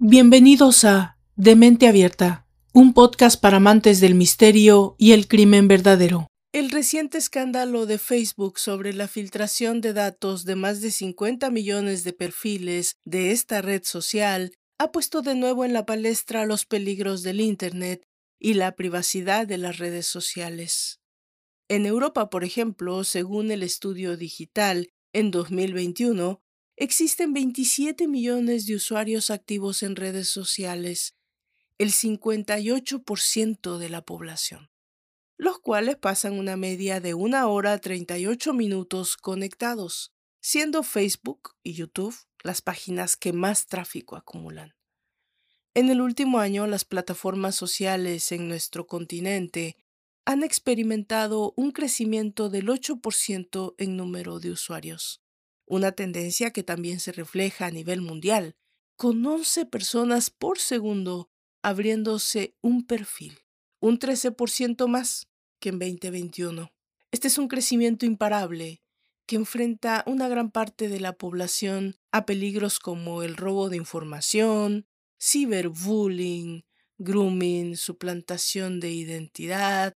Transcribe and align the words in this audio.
Bienvenidos 0.00 0.84
a 0.84 1.18
De 1.34 1.56
Mente 1.56 1.88
Abierta, 1.88 2.46
un 2.72 2.94
podcast 2.94 3.40
para 3.40 3.56
amantes 3.56 3.98
del 3.98 4.14
misterio 4.14 4.94
y 4.96 5.10
el 5.10 5.26
crimen 5.26 5.66
verdadero. 5.66 6.28
El 6.52 6.70
reciente 6.70 7.18
escándalo 7.18 7.84
de 7.84 7.98
Facebook 7.98 8.60
sobre 8.60 8.92
la 8.92 9.08
filtración 9.08 9.80
de 9.80 9.92
datos 9.92 10.44
de 10.44 10.54
más 10.54 10.80
de 10.82 10.92
50 10.92 11.50
millones 11.50 12.04
de 12.04 12.12
perfiles 12.12 12.94
de 13.04 13.32
esta 13.32 13.60
red 13.60 13.82
social 13.82 14.52
ha 14.78 14.92
puesto 14.92 15.20
de 15.20 15.34
nuevo 15.34 15.64
en 15.64 15.72
la 15.72 15.84
palestra 15.84 16.46
los 16.46 16.64
peligros 16.64 17.24
del 17.24 17.40
Internet 17.40 18.04
y 18.38 18.54
la 18.54 18.76
privacidad 18.76 19.48
de 19.48 19.58
las 19.58 19.78
redes 19.78 20.06
sociales. 20.06 21.00
En 21.66 21.86
Europa, 21.86 22.30
por 22.30 22.44
ejemplo, 22.44 23.02
según 23.02 23.50
el 23.50 23.64
estudio 23.64 24.16
digital, 24.16 24.90
en 25.12 25.32
2021, 25.32 26.40
existen 26.80 27.32
27 27.32 28.06
millones 28.06 28.66
de 28.66 28.76
usuarios 28.76 29.30
activos 29.30 29.82
en 29.82 29.96
redes 29.96 30.28
sociales, 30.28 31.16
el 31.76 31.90
58% 31.90 33.78
de 33.78 33.88
la 33.88 34.04
población, 34.04 34.70
los 35.36 35.58
cuales 35.58 35.96
pasan 35.96 36.38
una 36.38 36.56
media 36.56 37.00
de 37.00 37.14
una 37.14 37.48
hora 37.48 37.78
38 37.78 38.52
minutos 38.52 39.16
conectados, 39.16 40.14
siendo 40.40 40.84
Facebook 40.84 41.56
y 41.64 41.74
YouTube 41.74 42.14
las 42.44 42.62
páginas 42.62 43.16
que 43.16 43.32
más 43.32 43.66
tráfico 43.66 44.14
acumulan. 44.14 44.76
En 45.74 45.90
el 45.90 46.00
último 46.00 46.38
año, 46.38 46.68
las 46.68 46.84
plataformas 46.84 47.56
sociales 47.56 48.30
en 48.30 48.46
nuestro 48.46 48.86
continente 48.86 49.76
han 50.24 50.44
experimentado 50.44 51.54
un 51.56 51.72
crecimiento 51.72 52.48
del 52.50 52.68
8% 52.68 53.74
en 53.78 53.96
número 53.96 54.38
de 54.38 54.52
usuarios 54.52 55.22
una 55.68 55.92
tendencia 55.92 56.50
que 56.50 56.62
también 56.62 57.00
se 57.00 57.12
refleja 57.12 57.66
a 57.66 57.70
nivel 57.70 58.00
mundial, 58.00 58.56
con 58.96 59.24
11 59.24 59.66
personas 59.66 60.30
por 60.30 60.58
segundo 60.58 61.30
abriéndose 61.62 62.56
un 62.60 62.86
perfil, 62.86 63.38
un 63.80 63.98
13% 63.98 64.88
más 64.88 65.28
que 65.60 65.68
en 65.68 65.78
2021. 65.78 66.72
Este 67.10 67.28
es 67.28 67.38
un 67.38 67.48
crecimiento 67.48 68.06
imparable 68.06 68.82
que 69.26 69.36
enfrenta 69.36 70.04
una 70.06 70.28
gran 70.28 70.50
parte 70.50 70.88
de 70.88 71.00
la 71.00 71.12
población 71.12 71.96
a 72.12 72.24
peligros 72.24 72.78
como 72.78 73.22
el 73.22 73.36
robo 73.36 73.68
de 73.68 73.76
información, 73.76 74.86
ciberbullying, 75.20 76.64
grooming, 76.96 77.76
suplantación 77.76 78.80
de 78.80 78.90
identidad, 78.90 79.92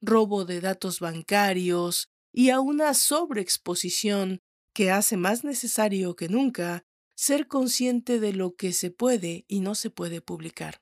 robo 0.00 0.44
de 0.44 0.60
datos 0.60 1.00
bancarios 1.00 2.08
y 2.32 2.50
a 2.50 2.60
una 2.60 2.94
sobreexposición 2.94 4.40
que 4.80 4.90
hace 4.90 5.18
más 5.18 5.44
necesario 5.44 6.16
que 6.16 6.30
nunca 6.30 6.86
ser 7.14 7.48
consciente 7.48 8.18
de 8.18 8.32
lo 8.32 8.56
que 8.56 8.72
se 8.72 8.90
puede 8.90 9.44
y 9.46 9.60
no 9.60 9.74
se 9.74 9.90
puede 9.90 10.22
publicar. 10.22 10.80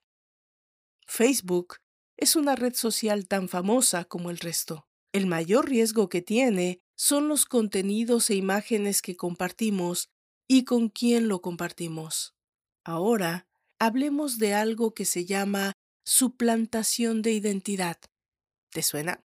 Facebook 1.04 1.78
es 2.16 2.36
una 2.36 2.54
red 2.54 2.74
social 2.74 3.26
tan 3.26 3.48
famosa 3.48 4.04
como 4.04 4.30
el 4.30 4.38
resto. 4.38 4.86
El 5.10 5.26
mayor 5.26 5.68
riesgo 5.68 6.08
que 6.08 6.22
tiene 6.22 6.80
son 6.94 7.26
los 7.26 7.44
contenidos 7.44 8.30
e 8.30 8.36
imágenes 8.36 9.02
que 9.02 9.16
compartimos 9.16 10.10
y 10.46 10.62
con 10.62 10.90
quién 10.90 11.26
lo 11.26 11.42
compartimos. 11.42 12.36
Ahora, 12.84 13.48
hablemos 13.80 14.38
de 14.38 14.54
algo 14.54 14.94
que 14.94 15.06
se 15.06 15.24
llama 15.24 15.72
suplantación 16.04 17.20
de 17.20 17.32
identidad. 17.32 17.98
¿Te 18.70 18.84
suena? 18.84 19.24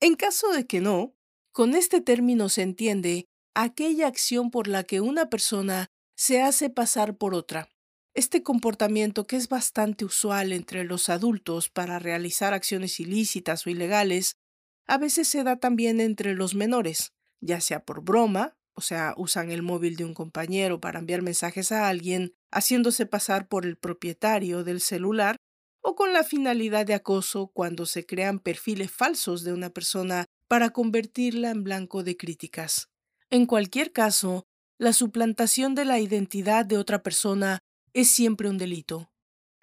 En 0.00 0.14
caso 0.14 0.52
de 0.52 0.66
que 0.66 0.80
no, 0.80 1.14
con 1.52 1.74
este 1.74 2.00
término 2.00 2.48
se 2.48 2.62
entiende 2.62 3.27
aquella 3.60 4.06
acción 4.06 4.52
por 4.52 4.68
la 4.68 4.84
que 4.84 5.00
una 5.00 5.28
persona 5.30 5.90
se 6.16 6.40
hace 6.40 6.70
pasar 6.70 7.16
por 7.16 7.34
otra. 7.34 7.68
Este 8.14 8.44
comportamiento, 8.44 9.26
que 9.26 9.34
es 9.34 9.48
bastante 9.48 10.04
usual 10.04 10.52
entre 10.52 10.84
los 10.84 11.08
adultos 11.08 11.68
para 11.68 11.98
realizar 11.98 12.54
acciones 12.54 13.00
ilícitas 13.00 13.66
o 13.66 13.70
ilegales, 13.70 14.36
a 14.86 14.96
veces 14.96 15.26
se 15.26 15.42
da 15.42 15.56
también 15.56 16.00
entre 16.00 16.34
los 16.34 16.54
menores, 16.54 17.12
ya 17.40 17.60
sea 17.60 17.84
por 17.84 18.04
broma, 18.04 18.56
o 18.74 18.80
sea, 18.80 19.14
usan 19.16 19.50
el 19.50 19.62
móvil 19.62 19.96
de 19.96 20.04
un 20.04 20.14
compañero 20.14 20.80
para 20.80 21.00
enviar 21.00 21.22
mensajes 21.22 21.72
a 21.72 21.88
alguien, 21.88 22.34
haciéndose 22.52 23.06
pasar 23.06 23.48
por 23.48 23.66
el 23.66 23.76
propietario 23.76 24.62
del 24.62 24.80
celular, 24.80 25.36
o 25.82 25.96
con 25.96 26.12
la 26.12 26.22
finalidad 26.22 26.86
de 26.86 26.94
acoso 26.94 27.50
cuando 27.52 27.86
se 27.86 28.06
crean 28.06 28.38
perfiles 28.38 28.92
falsos 28.92 29.42
de 29.42 29.52
una 29.52 29.70
persona 29.70 30.26
para 30.46 30.70
convertirla 30.70 31.50
en 31.50 31.64
blanco 31.64 32.04
de 32.04 32.16
críticas. 32.16 32.88
En 33.30 33.44
cualquier 33.44 33.92
caso, 33.92 34.46
la 34.78 34.92
suplantación 34.94 35.74
de 35.74 35.84
la 35.84 36.00
identidad 36.00 36.64
de 36.64 36.78
otra 36.78 37.02
persona 37.02 37.58
es 37.92 38.10
siempre 38.10 38.48
un 38.48 38.56
delito. 38.56 39.12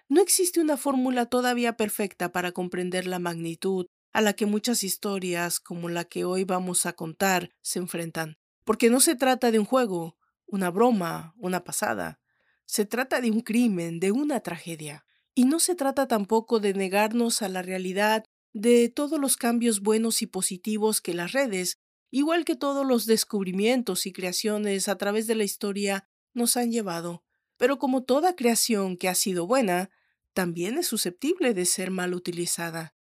No 0.08 0.20
existe 0.22 0.60
una 0.60 0.76
fórmula 0.76 1.26
todavía 1.26 1.76
perfecta 1.76 2.30
para 2.30 2.52
comprender 2.52 3.06
la 3.06 3.18
magnitud 3.18 3.86
a 4.12 4.20
la 4.20 4.34
que 4.34 4.46
muchas 4.46 4.84
historias, 4.84 5.58
como 5.58 5.88
la 5.88 6.04
que 6.04 6.24
hoy 6.24 6.44
vamos 6.44 6.86
a 6.86 6.92
contar, 6.92 7.50
se 7.60 7.80
enfrentan, 7.80 8.38
porque 8.64 8.88
no 8.88 9.00
se 9.00 9.16
trata 9.16 9.50
de 9.50 9.58
un 9.58 9.64
juego, 9.64 10.16
una 10.46 10.70
broma, 10.70 11.34
una 11.36 11.64
pasada. 11.64 12.20
Se 12.66 12.86
trata 12.86 13.20
de 13.20 13.32
un 13.32 13.40
crimen, 13.40 13.98
de 13.98 14.12
una 14.12 14.40
tragedia. 14.40 15.04
Y 15.34 15.44
no 15.44 15.60
se 15.60 15.74
trata 15.74 16.06
tampoco 16.06 16.60
de 16.60 16.72
negarnos 16.72 17.42
a 17.42 17.48
la 17.48 17.62
realidad 17.62 18.24
de 18.52 18.88
todos 18.88 19.20
los 19.20 19.36
cambios 19.36 19.80
buenos 19.80 20.22
y 20.22 20.26
positivos 20.26 21.00
que 21.00 21.14
las 21.14 21.32
redes 21.32 21.76
igual 22.10 22.44
que 22.44 22.56
todos 22.56 22.86
los 22.86 23.06
descubrimientos 23.06 24.06
y 24.06 24.12
creaciones 24.12 24.88
a 24.88 24.96
través 24.96 25.26
de 25.26 25.34
la 25.34 25.44
historia 25.44 26.08
nos 26.34 26.56
han 26.56 26.70
llevado. 26.70 27.24
Pero 27.56 27.78
como 27.78 28.04
toda 28.04 28.36
creación 28.36 28.96
que 28.96 29.08
ha 29.08 29.14
sido 29.14 29.46
buena, 29.46 29.90
también 30.34 30.78
es 30.78 30.86
susceptible 30.86 31.54
de 31.54 31.64
ser 31.64 31.90
mal 31.90 32.14
utilizada. 32.14 32.94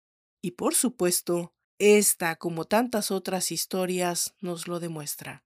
Y 0.42 0.52
por 0.52 0.74
supuesto, 0.74 1.54
esta, 1.78 2.36
como 2.36 2.66
tantas 2.66 3.10
otras 3.10 3.50
historias, 3.50 4.34
nos 4.40 4.68
lo 4.68 4.80
demuestra. 4.80 5.44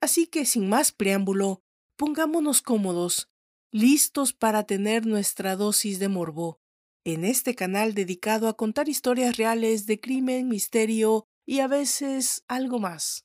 Así 0.00 0.26
que, 0.26 0.44
sin 0.44 0.68
más 0.68 0.92
preámbulo, 0.92 1.62
pongámonos 1.96 2.62
cómodos, 2.62 3.30
listos 3.70 4.32
para 4.32 4.64
tener 4.64 5.06
nuestra 5.06 5.56
dosis 5.56 5.98
de 5.98 6.08
morbo, 6.08 6.60
en 7.04 7.24
este 7.24 7.54
canal 7.54 7.94
dedicado 7.94 8.48
a 8.48 8.56
contar 8.56 8.88
historias 8.88 9.36
reales 9.36 9.86
de 9.86 9.98
crimen, 9.98 10.48
misterio 10.48 11.26
y 11.48 11.60
a 11.60 11.66
veces 11.66 12.44
algo 12.46 12.78
más. 12.78 13.24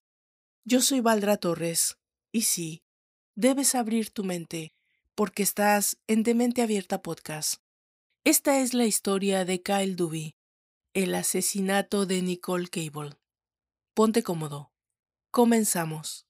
Yo 0.64 0.80
soy 0.80 1.02
Valdra 1.02 1.36
Torres, 1.36 1.98
y 2.32 2.44
sí, 2.44 2.82
debes 3.36 3.76
abrir 3.76 4.12
tu 4.12 4.24
mente, 4.24 4.74
porque 5.14 5.44
estás 5.44 5.98
en 6.08 6.24
Demente 6.24 6.62
Abierta 6.62 7.02
Podcast. 7.02 7.56
Esta 8.24 8.62
es 8.62 8.74
la 8.74 8.86
historia 8.86 9.44
de 9.44 9.62
Kyle 9.62 9.98
Duby, 9.98 10.38
el 10.94 11.14
asesinato 11.16 12.06
de 12.06 12.22
Nicole 12.22 12.70
Cable. 12.70 13.18
Ponte 13.94 14.24
cómodo. 14.24 14.72
Comenzamos. 15.30 16.26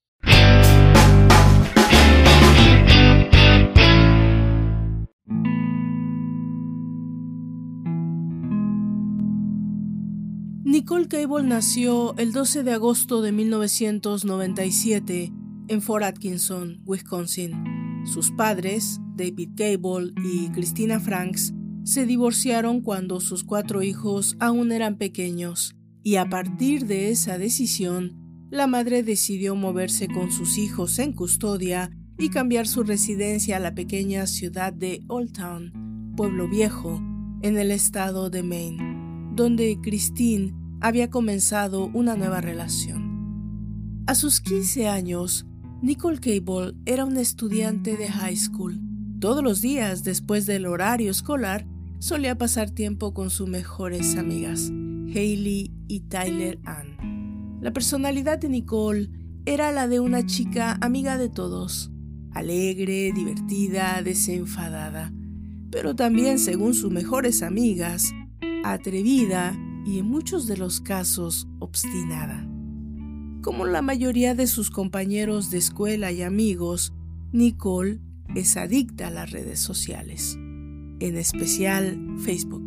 Nicole 10.83 11.07
Cable 11.07 11.47
nació 11.47 12.13
el 12.17 12.33
12 12.33 12.63
de 12.63 12.73
agosto 12.73 13.21
de 13.21 13.31
1997 13.31 15.31
en 15.69 15.81
Fort 15.81 16.03
Atkinson, 16.03 16.81
Wisconsin. 16.85 18.03
Sus 18.03 18.31
padres, 18.31 18.99
David 19.15 19.51
Cable 19.55 20.11
y 20.25 20.49
Christina 20.49 20.99
Franks, 20.99 21.53
se 21.85 22.05
divorciaron 22.05 22.81
cuando 22.81 23.21
sus 23.21 23.45
cuatro 23.45 23.81
hijos 23.81 24.35
aún 24.41 24.73
eran 24.73 24.97
pequeños, 24.97 25.73
y 26.03 26.17
a 26.17 26.29
partir 26.29 26.85
de 26.85 27.11
esa 27.11 27.37
decisión, 27.37 28.17
la 28.51 28.67
madre 28.67 29.03
decidió 29.03 29.55
moverse 29.55 30.09
con 30.09 30.33
sus 30.33 30.57
hijos 30.57 30.99
en 30.99 31.13
custodia 31.13 31.91
y 32.17 32.27
cambiar 32.27 32.67
su 32.67 32.83
residencia 32.83 33.55
a 33.55 33.61
la 33.61 33.73
pequeña 33.73 34.27
ciudad 34.27 34.73
de 34.73 35.01
Old 35.07 35.31
Town, 35.31 36.13
Pueblo 36.17 36.49
Viejo, 36.49 37.01
en 37.41 37.57
el 37.57 37.71
estado 37.71 38.29
de 38.29 38.43
Maine, 38.43 39.31
donde 39.33 39.79
Christine 39.81 40.61
había 40.83 41.09
comenzado 41.09 41.89
una 41.93 42.17
nueva 42.17 42.41
relación. 42.41 44.03
A 44.05 44.15
sus 44.15 44.41
15 44.41 44.89
años, 44.89 45.45
Nicole 45.81 46.19
Cable 46.19 46.73
era 46.85 47.05
una 47.05 47.21
estudiante 47.21 47.95
de 47.95 48.09
high 48.09 48.35
school. 48.35 48.81
Todos 49.21 49.41
los 49.41 49.61
días 49.61 50.03
después 50.03 50.45
del 50.45 50.65
horario 50.65 51.09
escolar, 51.09 51.65
solía 51.99 52.37
pasar 52.37 52.69
tiempo 52.69 53.13
con 53.13 53.29
sus 53.29 53.47
mejores 53.47 54.17
amigas, 54.17 54.71
Hailey 55.15 55.71
y 55.87 56.01
Tyler 56.01 56.59
Ann. 56.65 57.59
La 57.61 57.71
personalidad 57.71 58.39
de 58.39 58.49
Nicole 58.49 59.09
era 59.45 59.71
la 59.71 59.87
de 59.87 60.01
una 60.01 60.25
chica 60.25 60.77
amiga 60.81 61.17
de 61.17 61.29
todos, 61.29 61.93
alegre, 62.33 63.13
divertida, 63.15 64.01
desenfadada, 64.03 65.13
pero 65.71 65.95
también, 65.95 66.39
según 66.39 66.73
sus 66.73 66.91
mejores 66.91 67.41
amigas, 67.41 68.13
atrevida 68.65 69.57
y 69.85 69.99
en 69.99 70.05
muchos 70.05 70.47
de 70.47 70.57
los 70.57 70.81
casos 70.81 71.47
obstinada. 71.59 72.47
Como 73.41 73.65
la 73.65 73.81
mayoría 73.81 74.35
de 74.35 74.47
sus 74.47 74.71
compañeros 74.71 75.51
de 75.51 75.57
escuela 75.57 76.11
y 76.11 76.21
amigos, 76.21 76.93
Nicole 77.31 77.99
es 78.35 78.55
adicta 78.55 79.07
a 79.07 79.11
las 79.11 79.31
redes 79.31 79.59
sociales, 79.59 80.35
en 80.99 81.17
especial 81.17 81.99
Facebook. 82.19 82.63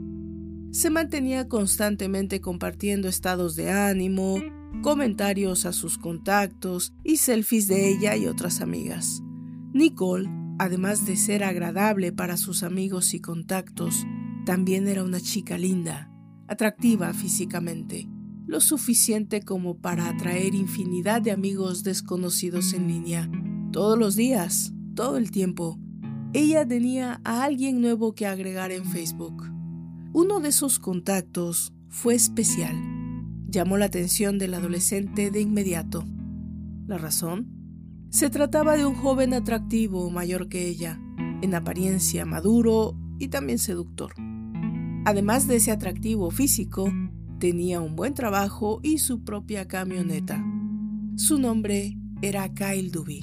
Se 0.72 0.90
mantenía 0.90 1.48
constantemente 1.48 2.42
compartiendo 2.42 3.08
estados 3.08 3.56
de 3.56 3.70
ánimo, 3.70 4.42
comentarios 4.82 5.64
a 5.64 5.72
sus 5.72 5.96
contactos 5.96 6.92
y 7.02 7.16
selfies 7.16 7.68
de 7.68 7.88
ella 7.88 8.14
y 8.16 8.26
otras 8.26 8.60
amigas. 8.60 9.22
Nicole, 9.72 10.28
además 10.58 11.06
de 11.06 11.16
ser 11.16 11.44
agradable 11.44 12.12
para 12.12 12.36
sus 12.36 12.62
amigos 12.62 13.14
y 13.14 13.20
contactos, 13.20 14.06
también 14.44 14.86
era 14.86 15.02
una 15.02 15.20
chica 15.20 15.56
linda, 15.56 16.10
atractiva 16.48 17.12
físicamente, 17.12 18.08
lo 18.46 18.60
suficiente 18.60 19.43
como 19.43 19.78
para 19.78 20.08
atraer 20.08 20.54
infinidad 20.54 21.20
de 21.20 21.32
amigos 21.32 21.82
desconocidos 21.82 22.72
en 22.72 22.88
línea, 22.88 23.31
todos 23.72 23.98
los 23.98 24.14
días, 24.16 24.72
todo 24.94 25.16
el 25.16 25.31
tiempo. 25.31 25.78
Ella 26.32 26.66
tenía 26.66 27.20
a 27.25 27.44
alguien 27.44 27.81
nuevo 27.81 28.14
que 28.14 28.26
agregar 28.26 28.70
en 28.70 28.84
Facebook. 28.84 29.44
Uno 30.12 30.40
de 30.40 30.52
sus 30.52 30.78
contactos 30.78 31.72
fue 31.88 32.14
especial. 32.14 32.75
Llamó 33.49 33.78
la 33.78 33.87
atención 33.87 34.38
del 34.38 34.54
adolescente 34.54 35.31
de 35.31 35.40
inmediato. 35.40 36.04
¿La 36.87 36.99
razón? 36.99 37.49
Se 38.10 38.31
trataba 38.31 38.76
de 38.76 38.87
un 38.87 38.94
joven 38.94 39.34
atractivo 39.34 40.08
mayor 40.10 40.49
que 40.49 40.69
ella, 40.69 41.00
en 41.42 41.54
apariencia 41.54 42.25
maduro 42.25 42.96
y 43.19 43.28
también 43.28 43.58
seductor. 43.58 44.12
Además 45.06 45.46
de 45.46 45.54
ese 45.54 45.70
atractivo 45.70 46.32
físico, 46.32 46.92
tenía 47.38 47.80
un 47.80 47.94
buen 47.94 48.12
trabajo 48.12 48.80
y 48.82 48.98
su 48.98 49.22
propia 49.22 49.68
camioneta. 49.68 50.44
Su 51.14 51.38
nombre 51.38 51.96
era 52.22 52.52
Kyle 52.52 52.90
Duby. 52.90 53.20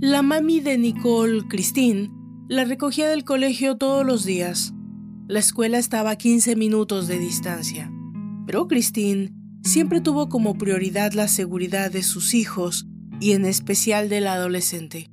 La 0.00 0.22
mami 0.22 0.58
de 0.58 0.76
Nicole, 0.76 1.46
Christine, 1.46 2.10
la 2.48 2.64
recogía 2.64 3.08
del 3.08 3.22
colegio 3.22 3.76
todos 3.76 4.04
los 4.04 4.24
días. 4.24 4.74
La 5.28 5.38
escuela 5.38 5.78
estaba 5.78 6.10
a 6.10 6.16
15 6.16 6.56
minutos 6.56 7.06
de 7.06 7.20
distancia. 7.20 7.92
Pero 8.44 8.66
Christine 8.66 9.32
siempre 9.62 10.00
tuvo 10.00 10.28
como 10.28 10.56
prioridad 10.58 11.12
la 11.12 11.28
seguridad 11.28 11.92
de 11.92 12.02
sus 12.02 12.34
hijos 12.34 12.87
y 13.20 13.32
en 13.32 13.44
especial 13.44 14.08
del 14.08 14.26
adolescente. 14.26 15.10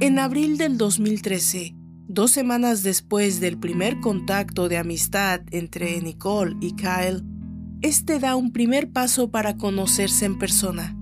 En 0.00 0.18
abril 0.18 0.58
del 0.58 0.78
2013, 0.78 1.74
dos 2.08 2.30
semanas 2.30 2.82
después 2.82 3.40
del 3.40 3.58
primer 3.58 4.00
contacto 4.00 4.68
de 4.68 4.78
amistad 4.78 5.40
entre 5.50 6.00
Nicole 6.00 6.56
y 6.60 6.72
Kyle, 6.72 7.22
este 7.82 8.18
da 8.18 8.36
un 8.36 8.52
primer 8.52 8.90
paso 8.90 9.30
para 9.30 9.56
conocerse 9.56 10.24
en 10.24 10.38
persona. 10.38 10.96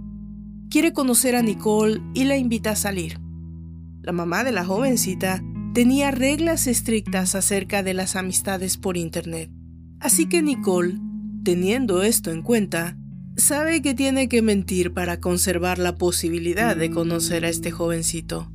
Quiere 0.71 0.93
conocer 0.93 1.37
a 1.37 1.43
Nicole 1.43 2.00
y 2.15 2.25
la 2.25 2.37
invita 2.37 2.71
a 2.71 2.77
salir. 2.77 3.19
La 4.03 4.12
mamá 4.12 4.44
de 4.44 4.53
la 4.53 4.65
jovencita 4.65 5.43
tenía 5.75 6.11
reglas 6.11 6.67
estrictas 6.67 7.35
acerca 7.35 7.82
de 7.82 7.94
las 7.94 8.17
amistades 8.17 8.77
por 8.77 8.97
Internet. 8.97 9.50
Así 9.99 10.27
que 10.27 10.43
Nicole, 10.43 10.99
teniendo 11.43 12.03
esto 12.03 12.31
en 12.31 12.43
cuenta, 12.43 12.97
sabe 13.40 13.82
que 13.82 13.94
tiene 13.94 14.28
que 14.28 14.42
mentir 14.42 14.92
para 14.92 15.20
conservar 15.20 15.78
la 15.78 15.96
posibilidad 15.96 16.76
de 16.76 16.90
conocer 16.90 17.44
a 17.44 17.48
este 17.48 17.70
jovencito. 17.70 18.50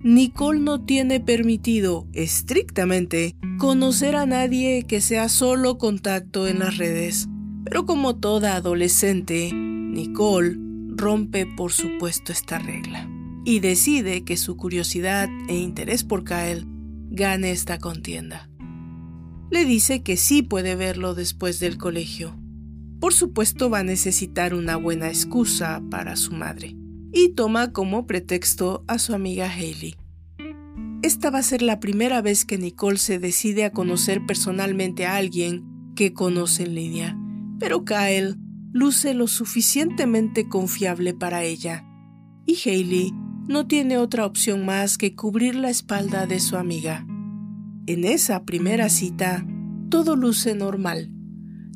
Nicole 0.00 0.60
no 0.60 0.84
tiene 0.84 1.20
permitido, 1.20 2.06
estrictamente, 2.12 3.34
conocer 3.58 4.16
a 4.16 4.26
nadie 4.26 4.84
que 4.84 5.00
sea 5.00 5.28
solo 5.28 5.78
contacto 5.78 6.46
en 6.46 6.60
las 6.60 6.76
redes. 6.76 7.28
Pero 7.64 7.86
como 7.86 8.16
toda 8.16 8.54
adolescente, 8.54 9.50
Nicole 9.52 10.56
rompe 10.96 11.46
por 11.46 11.72
supuesto 11.72 12.32
esta 12.32 12.58
regla 12.58 13.08
y 13.44 13.60
decide 13.60 14.24
que 14.24 14.36
su 14.36 14.56
curiosidad 14.56 15.28
e 15.48 15.56
interés 15.56 16.04
por 16.04 16.24
Kyle 16.24 16.64
gane 17.10 17.50
esta 17.50 17.78
contienda. 17.78 18.48
Le 19.50 19.64
dice 19.64 20.02
que 20.02 20.16
sí 20.16 20.42
puede 20.42 20.74
verlo 20.74 21.14
después 21.14 21.60
del 21.60 21.78
colegio. 21.78 22.36
Por 23.00 23.12
supuesto 23.12 23.68
va 23.70 23.80
a 23.80 23.84
necesitar 23.84 24.54
una 24.54 24.76
buena 24.76 25.08
excusa 25.08 25.82
para 25.90 26.16
su 26.16 26.32
madre 26.32 26.76
y 27.12 27.30
toma 27.30 27.72
como 27.72 28.06
pretexto 28.06 28.84
a 28.88 28.98
su 28.98 29.14
amiga 29.14 29.50
Hailey. 29.50 29.96
Esta 31.02 31.30
va 31.30 31.38
a 31.38 31.42
ser 31.42 31.62
la 31.62 31.78
primera 31.78 32.22
vez 32.22 32.44
que 32.44 32.58
Nicole 32.58 32.98
se 32.98 33.18
decide 33.18 33.64
a 33.64 33.70
conocer 33.70 34.24
personalmente 34.26 35.06
a 35.06 35.16
alguien 35.16 35.92
que 35.94 36.12
conoce 36.12 36.64
en 36.64 36.74
línea, 36.74 37.18
pero 37.58 37.84
Kyle 37.84 38.36
luce 38.72 39.14
lo 39.14 39.26
suficientemente 39.26 40.48
confiable 40.48 41.14
para 41.14 41.42
ella, 41.44 41.86
y 42.44 42.58
Hailey 42.64 43.12
no 43.46 43.66
tiene 43.66 43.98
otra 43.98 44.26
opción 44.26 44.66
más 44.66 44.98
que 44.98 45.14
cubrir 45.14 45.54
la 45.54 45.70
espalda 45.70 46.26
de 46.26 46.40
su 46.40 46.56
amiga. 46.56 47.06
En 47.86 48.04
esa 48.04 48.44
primera 48.44 48.88
cita, 48.88 49.46
todo 49.88 50.16
luce 50.16 50.54
normal. 50.54 51.15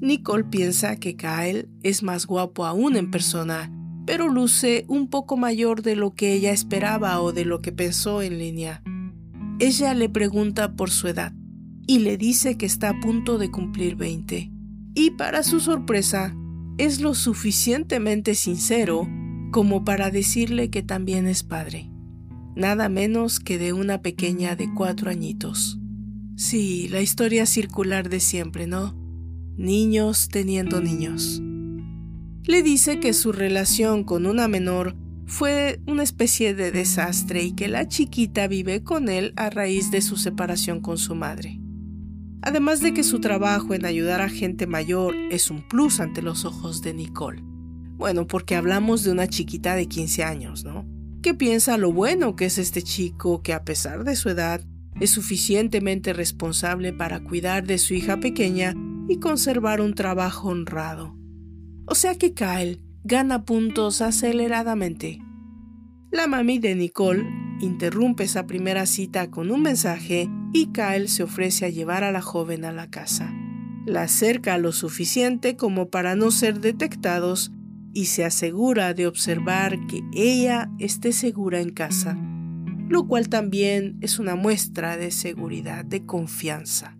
Nicole 0.01 0.45
piensa 0.45 0.97
que 0.97 1.17
Kyle 1.17 1.69
es 1.83 2.03
más 2.03 2.27
guapo 2.27 2.65
aún 2.67 2.97
en 2.97 3.11
persona 3.11 3.71
pero 4.11 4.29
luce 4.29 4.85
un 4.89 5.09
poco 5.09 5.37
mayor 5.37 5.83
de 5.83 5.95
lo 5.95 6.17
que 6.17 6.33
ella 6.33 6.51
esperaba 6.51 7.21
o 7.21 7.33
de 7.33 7.45
lo 7.45 7.61
que 7.61 7.71
pensó 7.71 8.23
en 8.23 8.41
línea. 8.41 8.83
Ella 9.61 9.95
le 9.95 10.09
pregunta 10.09 10.75
por 10.75 10.91
su 10.91 11.07
edad 11.07 11.33
y 11.87 12.01
le 12.01 12.17
dice 12.17 12.59
que 12.59 12.67
está 12.67 12.89
a 12.89 13.01
punto 13.01 13.39
de 13.39 13.53
cumplir 13.53 13.95
20. 13.95 14.51
Y 14.97 15.11
para 15.13 15.45
su 15.45 15.61
sorpresa, 15.61 16.35
es 16.77 17.01
lo 17.01 17.15
suficientemente 17.15 18.35
sincero 18.35 19.09
como 19.53 19.85
para 19.85 20.11
decirle 20.11 20.71
que 20.71 20.83
también 20.83 21.29
es 21.29 21.45
padre. 21.45 21.89
Nada 22.57 22.89
menos 22.89 23.39
que 23.39 23.59
de 23.59 23.73
una 23.73 24.03
pequeña 24.03 24.57
de 24.57 24.75
cuatro 24.75 25.11
añitos. 25.11 25.79
Sí, 26.35 26.89
la 26.89 27.01
historia 27.01 27.47
circular 27.47 28.09
de 28.09 28.19
siempre, 28.19 28.67
¿no? 28.67 29.00
Niños 29.61 30.31
teniendo 30.31 30.81
niños 30.81 31.43
le 32.47 32.63
dice 32.63 32.99
que 32.99 33.13
su 33.13 33.31
relación 33.31 34.05
con 34.05 34.25
una 34.25 34.49
menor 34.49 34.97
fue 35.27 35.83
una 35.87 36.03
especie 36.03 36.55
de 36.55 36.73
desastre 36.73 37.43
y 37.43 37.53
que 37.53 37.69
la 37.69 37.87
chiquita 37.87 38.49
vive 38.49 38.83
con 38.83 39.11
él 39.11 39.35
a 39.37 39.51
raíz 39.51 39.91
de 39.91 40.01
su 40.01 40.17
separación 40.17 40.81
con 40.81 40.97
su 40.97 41.15
madre. 41.15 41.61
Además 42.41 42.81
de 42.81 42.95
que 42.95 43.03
su 43.03 43.21
trabajo 43.21 43.75
en 43.75 43.85
ayudar 43.85 44.23
a 44.23 44.31
gente 44.31 44.67
mayor 44.67 45.15
es 45.31 45.51
un 45.51 45.69
plus 45.69 46.01
ante 46.01 46.23
los 46.23 46.47
ojos 46.47 46.81
de 46.81 46.95
Nicole. 46.95 47.43
Bueno, 47.43 48.27
porque 48.27 48.57
hablamos 48.57 49.05
de 49.05 49.13
una 49.13 49.29
chiquita 49.29 49.77
de 49.77 49.89
15 49.89 50.25
años, 50.25 50.65
¿no? 50.65 50.89
Que 51.21 51.35
piensa 51.35 51.77
lo 51.77 51.93
bueno 51.93 52.35
que 52.35 52.47
es 52.47 52.57
este 52.57 52.81
chico 52.81 53.43
que 53.43 53.53
a 53.53 53.63
pesar 53.63 54.05
de 54.05 54.17
su 54.17 54.31
edad 54.31 54.65
es 55.01 55.11
suficientemente 55.11 56.15
responsable 56.15 56.95
para 56.95 57.21
cuidar 57.21 57.67
de 57.67 57.77
su 57.77 57.93
hija 57.93 58.21
pequeña 58.21 58.75
y 59.11 59.19
conservar 59.19 59.81
un 59.81 59.95
trabajo 59.95 60.51
honrado. 60.51 61.17
O 61.85 61.97
sea 61.97 62.15
que 62.15 62.33
Kyle 62.33 62.81
gana 63.03 63.45
puntos 63.45 64.03
aceleradamente. 64.03 65.19
La 66.13 66.29
mami 66.29 66.61
de 66.61 66.77
Nicole 66.77 67.29
interrumpe 67.61 68.23
esa 68.23 68.47
primera 68.47 68.87
cita 68.87 69.29
con 69.29 69.51
un 69.51 69.63
mensaje 69.63 70.31
y 70.53 70.67
Kyle 70.67 71.09
se 71.09 71.25
ofrece 71.25 71.67
a 71.67 71.71
llevar 71.71 72.05
a 72.05 72.13
la 72.13 72.23
joven 72.23 72.65
a 72.65 72.71
la 72.71 72.89
casa. 72.89 73.35
La 73.85 74.03
acerca 74.03 74.59
lo 74.59 74.71
suficiente 74.71 75.57
como 75.57 75.91
para 75.91 76.15
no 76.15 76.31
ser 76.31 76.61
detectados 76.61 77.51
y 77.93 78.05
se 78.05 78.25
asegura 78.25 78.95
de 78.95 79.09
observar 79.09 79.87
que 79.89 80.03
ella 80.15 80.71
esté 80.79 81.13
segura 81.13 81.61
en 81.61 81.71
casa, 81.71 82.17
lo 82.89 83.09
cual 83.09 83.29
también 83.29 83.99
es 84.03 84.21
una 84.21 84.37
muestra 84.37 84.97
de 84.97 85.11
seguridad, 85.11 85.85
de 85.85 86.07
confianza. 86.07 87.00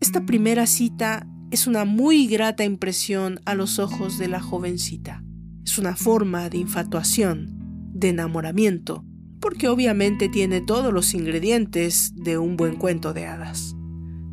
Esta 0.00 0.24
primera 0.24 0.66
cita 0.66 1.26
es 1.50 1.66
una 1.66 1.84
muy 1.84 2.28
grata 2.28 2.64
impresión 2.64 3.40
a 3.46 3.54
los 3.54 3.80
ojos 3.80 4.16
de 4.16 4.28
la 4.28 4.38
jovencita. 4.38 5.24
Es 5.64 5.76
una 5.76 5.96
forma 5.96 6.48
de 6.48 6.58
infatuación, 6.58 7.90
de 7.92 8.10
enamoramiento, 8.10 9.04
porque 9.40 9.66
obviamente 9.68 10.28
tiene 10.28 10.60
todos 10.60 10.92
los 10.92 11.14
ingredientes 11.14 12.12
de 12.14 12.38
un 12.38 12.56
buen 12.56 12.76
cuento 12.76 13.12
de 13.12 13.26
hadas. 13.26 13.74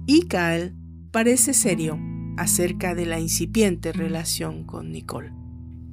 Y 0.06 0.28
Kyle 0.28 0.76
parece 1.12 1.54
serio 1.54 2.00
acerca 2.38 2.94
de 2.94 3.08
la 3.08 3.20
incipiente 3.20 3.92
relación 3.92 4.66
con 4.66 4.92
Nicole. 4.92 5.34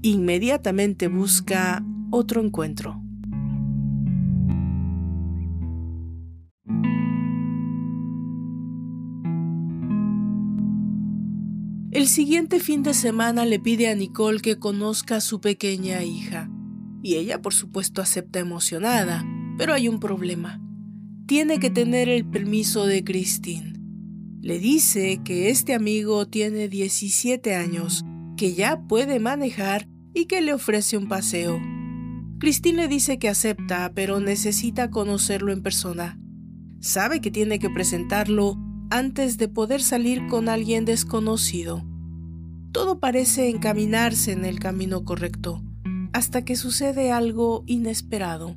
Inmediatamente 0.02 1.08
busca 1.08 1.82
otro 2.10 2.42
encuentro. 2.42 3.02
El 12.02 12.08
siguiente 12.08 12.58
fin 12.58 12.82
de 12.82 12.94
semana 12.94 13.44
le 13.44 13.60
pide 13.60 13.88
a 13.88 13.94
Nicole 13.94 14.40
que 14.40 14.58
conozca 14.58 15.14
a 15.14 15.20
su 15.20 15.40
pequeña 15.40 16.02
hija. 16.02 16.50
Y 17.00 17.14
ella 17.14 17.40
por 17.40 17.54
supuesto 17.54 18.02
acepta 18.02 18.40
emocionada, 18.40 19.24
pero 19.56 19.72
hay 19.72 19.86
un 19.86 20.00
problema. 20.00 20.60
Tiene 21.28 21.60
que 21.60 21.70
tener 21.70 22.08
el 22.08 22.24
permiso 22.24 22.86
de 22.86 23.04
Christine. 23.04 23.74
Le 24.40 24.58
dice 24.58 25.20
que 25.24 25.50
este 25.50 25.74
amigo 25.74 26.26
tiene 26.26 26.68
17 26.68 27.54
años, 27.54 28.04
que 28.36 28.52
ya 28.52 28.82
puede 28.88 29.20
manejar 29.20 29.86
y 30.12 30.24
que 30.24 30.40
le 30.40 30.54
ofrece 30.54 30.96
un 30.96 31.06
paseo. 31.06 31.62
Christine 32.40 32.78
le 32.78 32.88
dice 32.88 33.20
que 33.20 33.28
acepta, 33.28 33.92
pero 33.94 34.18
necesita 34.18 34.90
conocerlo 34.90 35.52
en 35.52 35.62
persona. 35.62 36.18
Sabe 36.80 37.20
que 37.20 37.30
tiene 37.30 37.60
que 37.60 37.70
presentarlo 37.70 38.58
antes 38.90 39.38
de 39.38 39.46
poder 39.46 39.80
salir 39.80 40.26
con 40.26 40.48
alguien 40.48 40.84
desconocido. 40.84 41.91
Todo 42.72 42.98
parece 42.98 43.50
encaminarse 43.50 44.32
en 44.32 44.46
el 44.46 44.58
camino 44.58 45.04
correcto, 45.04 45.62
hasta 46.12 46.42
que 46.44 46.56
sucede 46.56 47.12
algo 47.12 47.64
inesperado. 47.66 48.56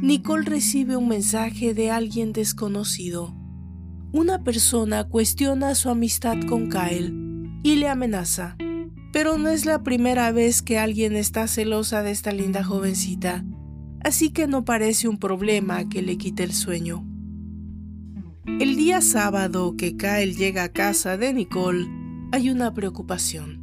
Nicole 0.00 0.44
recibe 0.44 0.96
un 0.96 1.08
mensaje 1.08 1.74
de 1.74 1.90
alguien 1.90 2.32
desconocido. 2.32 3.34
Una 4.12 4.44
persona 4.44 5.04
cuestiona 5.04 5.74
su 5.74 5.90
amistad 5.90 6.36
con 6.48 6.68
Kyle 6.68 7.12
y 7.64 7.76
le 7.76 7.88
amenaza. 7.88 8.56
Pero 9.12 9.38
no 9.38 9.48
es 9.48 9.66
la 9.66 9.82
primera 9.82 10.30
vez 10.30 10.62
que 10.62 10.78
alguien 10.78 11.16
está 11.16 11.48
celosa 11.48 12.02
de 12.02 12.10
esta 12.10 12.32
linda 12.32 12.62
jovencita, 12.62 13.44
así 14.04 14.30
que 14.30 14.46
no 14.46 14.64
parece 14.64 15.08
un 15.08 15.18
problema 15.18 15.88
que 15.88 16.02
le 16.02 16.18
quite 16.18 16.44
el 16.44 16.52
sueño. 16.52 17.04
El 18.60 18.76
día 18.76 19.00
sábado 19.00 19.74
que 19.76 19.96
Kyle 19.96 20.36
llega 20.36 20.64
a 20.64 20.72
casa 20.72 21.16
de 21.16 21.32
Nicole, 21.32 21.88
hay 22.32 22.50
una 22.50 22.74
preocupación. 22.74 23.55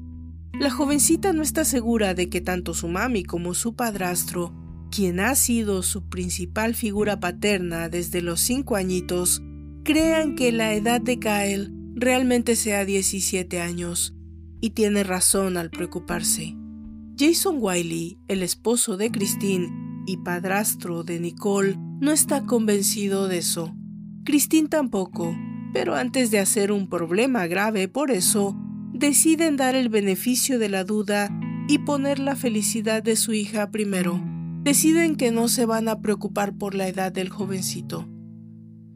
La 0.60 0.70
jovencita 0.70 1.34
no 1.34 1.42
está 1.42 1.66
segura 1.66 2.14
de 2.14 2.30
que 2.30 2.40
tanto 2.40 2.76
su 2.76 2.88
mami 2.88 3.24
como 3.24 3.56
su 3.56 3.76
padrastro, 3.76 4.54
quien 4.92 5.20
ha 5.20 5.34
sido 5.34 5.82
su 5.82 6.08
principal 6.08 6.76
figura 6.76 7.20
paterna 7.20 7.90
desde 7.90 8.22
los 8.22 8.40
cinco 8.40 8.76
añitos, 8.76 9.42
crean 9.84 10.36
que 10.36 10.52
la 10.52 10.76
edad 10.76 11.02
de 11.02 11.20
Kyle 11.20 11.74
realmente 11.96 12.56
sea 12.56 12.86
17 12.86 13.60
años, 13.60 14.16
y 14.62 14.70
tiene 14.70 15.04
razón 15.04 15.58
al 15.58 15.72
preocuparse. 15.72 16.56
Jason 17.18 17.58
Wiley, 17.60 18.20
el 18.28 18.44
esposo 18.44 18.96
de 18.96 19.12
Christine 19.12 19.70
y 20.06 20.18
padrastro 20.18 21.04
de 21.04 21.20
Nicole, 21.20 21.78
no 22.00 22.12
está 22.12 22.46
convencido 22.46 23.28
de 23.28 23.40
eso. 23.40 23.76
Christine 24.24 24.68
tampoco, 24.68 25.36
pero 25.74 25.96
antes 25.96 26.30
de 26.30 26.40
hacer 26.40 26.72
un 26.72 26.88
problema 26.88 27.48
grave 27.48 27.88
por 27.88 28.12
eso, 28.12 28.56
deciden 28.94 29.58
dar 29.58 29.76
el 29.76 29.90
beneficio 29.90 30.60
de 30.60 30.70
la 30.70 30.84
duda 30.84 31.30
y 31.68 31.80
poner 31.80 32.20
la 32.20 32.36
felicidad 32.36 33.02
de 33.02 33.16
su 33.16 33.34
hija 33.34 33.72
primero. 33.72 34.22
Deciden 34.64 35.16
que 35.16 35.32
no 35.32 35.48
se 35.48 35.66
van 35.66 35.90
a 35.90 36.00
preocupar 36.00 36.56
por 36.56 36.76
la 36.76 36.88
edad 36.88 37.12
del 37.12 37.30
jovencito. 37.30 38.08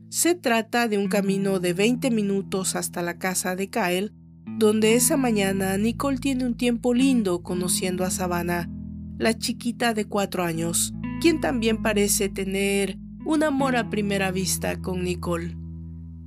Se 0.10 0.36
trata 0.36 0.88
de 0.88 0.98
un 0.98 1.10
camino 1.10 1.60
de 1.60 1.74
20 1.74 2.12
minutos 2.12 2.75
hasta 2.75 3.01
la 3.01 3.18
casa 3.18 3.56
de 3.56 3.70
Kyle, 3.70 4.13
donde 4.58 4.96
esa 4.96 5.18
mañana 5.18 5.77
Nicole 5.77 6.18
tiene 6.18 6.46
un 6.46 6.56
tiempo 6.56 6.94
lindo 6.94 7.44
conociendo 7.44 8.06
a 8.06 8.10
Savannah, 8.12 8.70
la 9.18 9.38
chiquita 9.38 9.94
de 9.94 10.06
cuatro 10.06 10.44
años, 10.44 10.94
quien 11.20 11.42
también 11.42 11.82
parece 11.82 12.30
tener 12.30 12.98
un 13.25 13.44
amor 13.44 13.75
a 13.75 13.89
primera 13.89 14.32
vista 14.32 14.80
con 14.80 15.04
Nicole. 15.04 15.58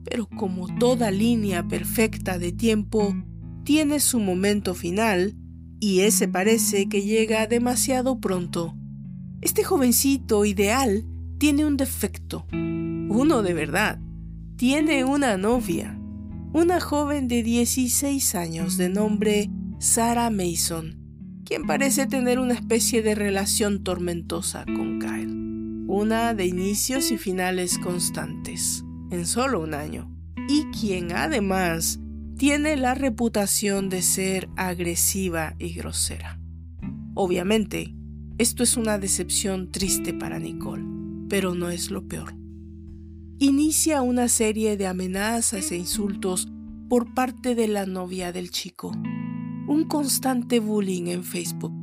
Pero 0.05 0.29
como 0.29 0.67
toda 0.79 1.11
línea 1.11 1.67
perfecta 1.67 2.39
de 2.39 2.53
tiempo, 2.53 3.15
tiene 3.65 4.01
su 4.01 4.21
momento 4.21 4.75
final, 4.75 5.37
y 5.79 6.01
ese 6.01 6.29
parece 6.29 6.89
que 6.89 7.03
llega 7.03 7.47
demasiado 7.47 8.21
pronto. 8.21 8.77
Este 9.41 9.65
jovencito 9.65 10.45
ideal 10.45 11.05
tiene 11.39 11.65
un 11.65 11.77
defecto, 11.77 12.47
uno 12.53 13.43
de 13.43 13.55
verdad. 13.55 13.99
Tiene 14.57 15.05
una 15.05 15.37
novia, 15.39 15.99
una 16.53 16.81
joven 16.81 17.29
de 17.29 17.43
16 17.43 18.35
años 18.35 18.77
de 18.77 18.91
nombre 18.91 19.51
Sarah 19.79 20.31
Mason, 20.31 20.99
quien 21.45 21.67
parece 21.67 22.07
tener 22.07 22.39
una 22.39 22.55
especie 22.55 23.03
de 23.03 23.15
relación 23.15 23.83
tormentosa 23.83 24.65
con 24.67 24.99
Kyle 24.99 25.41
una 25.91 26.35
de 26.35 26.47
inicios 26.47 27.11
y 27.11 27.19
finales 27.19 27.77
constantes, 27.77 28.85
en 29.11 29.27
solo 29.27 29.61
un 29.61 29.75
año, 29.75 30.09
y 30.49 30.63
quien 30.67 31.11
además 31.11 31.99
tiene 32.41 32.79
la 32.79 32.95
reputación 32.95 33.91
de 33.91 34.01
ser 34.01 34.49
agresiva 34.57 35.57
y 35.59 35.75
grosera. 35.75 36.41
Obviamente, 37.13 37.95
esto 38.39 38.63
es 38.63 38.79
una 38.79 38.97
decepción 38.97 39.71
triste 39.71 40.15
para 40.15 40.39
Nicole, 40.39 40.83
pero 41.29 41.55
no 41.55 41.69
es 41.69 41.91
lo 41.91 42.09
peor. 42.09 42.35
Inicia 43.39 44.01
una 44.01 44.27
serie 44.29 44.79
de 44.79 44.87
amenazas 44.87 45.71
e 45.71 45.77
insultos 45.77 46.49
por 46.89 47.13
parte 47.13 47.55
de 47.55 47.69
la 47.69 47.85
novia 47.85 48.33
del 48.33 48.51
chico, 48.51 48.93
un 49.69 49.85
constante 49.87 50.61
bullying 50.61 51.09
en 51.09 51.25
Facebook, 51.25 51.75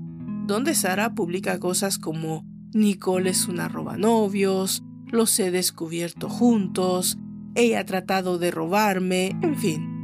donde 0.47 0.73
Sara 0.73 1.13
publica 1.13 1.59
cosas 1.59 1.99
como 1.99 2.47
Nicole 2.73 3.29
es 3.29 3.47
una 3.47 3.69
novios, 3.69 4.81
los 5.11 5.39
he 5.39 5.51
descubierto 5.51 6.29
juntos, 6.29 7.19
ella 7.53 7.81
ha 7.81 7.85
tratado 7.85 8.39
de 8.39 8.49
robarme, 8.49 9.37
en 9.43 9.55
fin. 9.55 9.96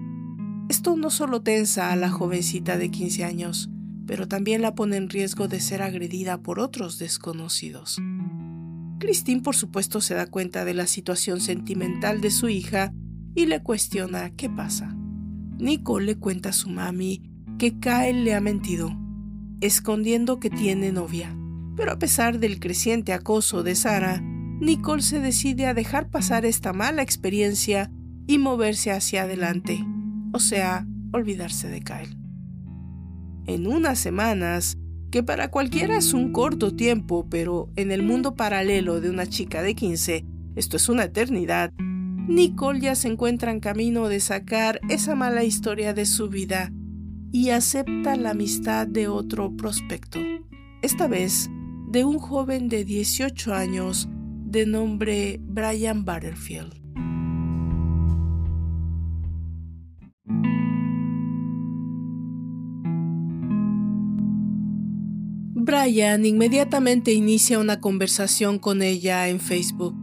Esto 0.73 0.97
no 0.97 1.11
solo 1.11 1.43
tensa 1.43 1.91
a 1.91 1.95
la 1.95 2.09
jovencita 2.09 2.79
de 2.79 2.89
15 2.89 3.25
años, 3.25 3.69
pero 4.07 4.27
también 4.27 4.63
la 4.63 4.73
pone 4.73 4.97
en 4.97 5.07
riesgo 5.07 5.47
de 5.47 5.59
ser 5.59 5.83
agredida 5.83 6.39
por 6.39 6.59
otros 6.59 6.97
desconocidos. 6.97 8.01
Christine 8.97 9.43
por 9.43 9.55
supuesto 9.55 10.01
se 10.01 10.15
da 10.15 10.25
cuenta 10.25 10.65
de 10.65 10.73
la 10.73 10.87
situación 10.87 11.41
sentimental 11.41 12.21
de 12.21 12.31
su 12.31 12.49
hija 12.49 12.91
y 13.35 13.45
le 13.45 13.61
cuestiona 13.61 14.31
qué 14.31 14.49
pasa. 14.49 14.97
Nicole 15.59 16.07
le 16.07 16.15
cuenta 16.17 16.49
a 16.49 16.53
su 16.53 16.71
mami 16.71 17.21
que 17.59 17.77
Kyle 17.79 18.23
le 18.23 18.33
ha 18.33 18.41
mentido, 18.41 18.97
escondiendo 19.61 20.39
que 20.39 20.49
tiene 20.49 20.91
novia 20.91 21.37
pero 21.75 21.91
a 21.91 21.99
pesar 21.99 22.39
del 22.39 22.59
creciente 22.59 23.13
acoso 23.13 23.61
de 23.61 23.75
Sara, 23.75 24.21
Nicole 24.23 25.03
se 25.03 25.19
decide 25.19 25.67
a 25.67 25.75
dejar 25.75 26.09
pasar 26.09 26.47
esta 26.47 26.73
mala 26.73 27.03
experiencia 27.03 27.91
y 28.25 28.39
moverse 28.39 28.89
hacia 28.91 29.21
adelante, 29.21 29.85
o 30.33 30.39
sea, 30.39 30.85
olvidarse 31.13 31.69
de 31.69 31.81
Kyle. 31.81 32.17
En 33.45 33.67
unas 33.67 33.99
semanas, 33.99 34.77
que 35.11 35.23
para 35.23 35.51
cualquiera 35.51 35.97
es 35.97 36.13
un 36.13 36.31
corto 36.31 36.75
tiempo, 36.75 37.27
pero 37.29 37.71
en 37.75 37.91
el 37.91 38.03
mundo 38.03 38.35
paralelo 38.35 38.99
de 38.99 39.09
una 39.09 39.27
chica 39.27 39.61
de 39.61 39.75
15, 39.75 40.25
esto 40.55 40.77
es 40.77 40.89
una 40.89 41.03
eternidad, 41.05 41.71
Nicole 42.27 42.79
ya 42.79 42.95
se 42.95 43.09
encuentra 43.09 43.51
en 43.51 43.59
camino 43.59 44.07
de 44.07 44.19
sacar 44.19 44.79
esa 44.89 45.13
mala 45.13 45.43
historia 45.43 45.93
de 45.93 46.05
su 46.05 46.29
vida 46.29 46.71
y 47.31 47.49
acepta 47.49 48.15
la 48.15 48.31
amistad 48.31 48.87
de 48.87 49.07
otro 49.07 49.55
prospecto. 49.55 50.19
Esta 50.81 51.07
vez, 51.07 51.49
de 51.89 52.05
un 52.05 52.19
joven 52.19 52.69
de 52.69 52.85
18 52.85 53.53
años 53.53 54.07
de 54.45 54.65
nombre 54.65 55.39
Brian 55.43 56.05
Butterfield. 56.05 56.82
Brian 65.63 66.25
inmediatamente 66.25 67.13
inicia 67.13 67.57
una 67.57 67.79
conversación 67.79 68.59
con 68.59 68.81
ella 68.81 69.29
en 69.29 69.39
Facebook. 69.39 69.95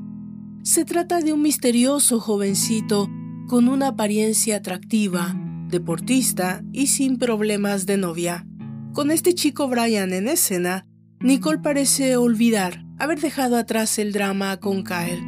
Se 0.63 0.87
trata 0.87 1.21
de 1.21 1.35
un 1.35 1.43
misterioso 1.43 2.19
jovencito 2.19 3.11
con 3.47 3.69
una 3.69 3.89
apariencia 3.89 4.57
atractiva, 4.57 5.37
deportista 5.69 6.63
y 6.73 6.87
sin 6.87 7.19
problemas 7.19 7.85
de 7.85 7.99
novia. 7.99 8.47
Con 8.95 9.11
este 9.11 9.35
chico 9.35 9.69
Brian 9.69 10.15
en 10.15 10.29
escena, 10.29 10.87
Nicole 11.21 11.59
parece 11.59 12.17
olvidar 12.17 12.83
haber 12.99 13.21
dejado 13.21 13.57
atrás 13.57 13.99
el 13.99 14.13
drama 14.13 14.61
con 14.61 14.83
Kyle, 14.83 15.23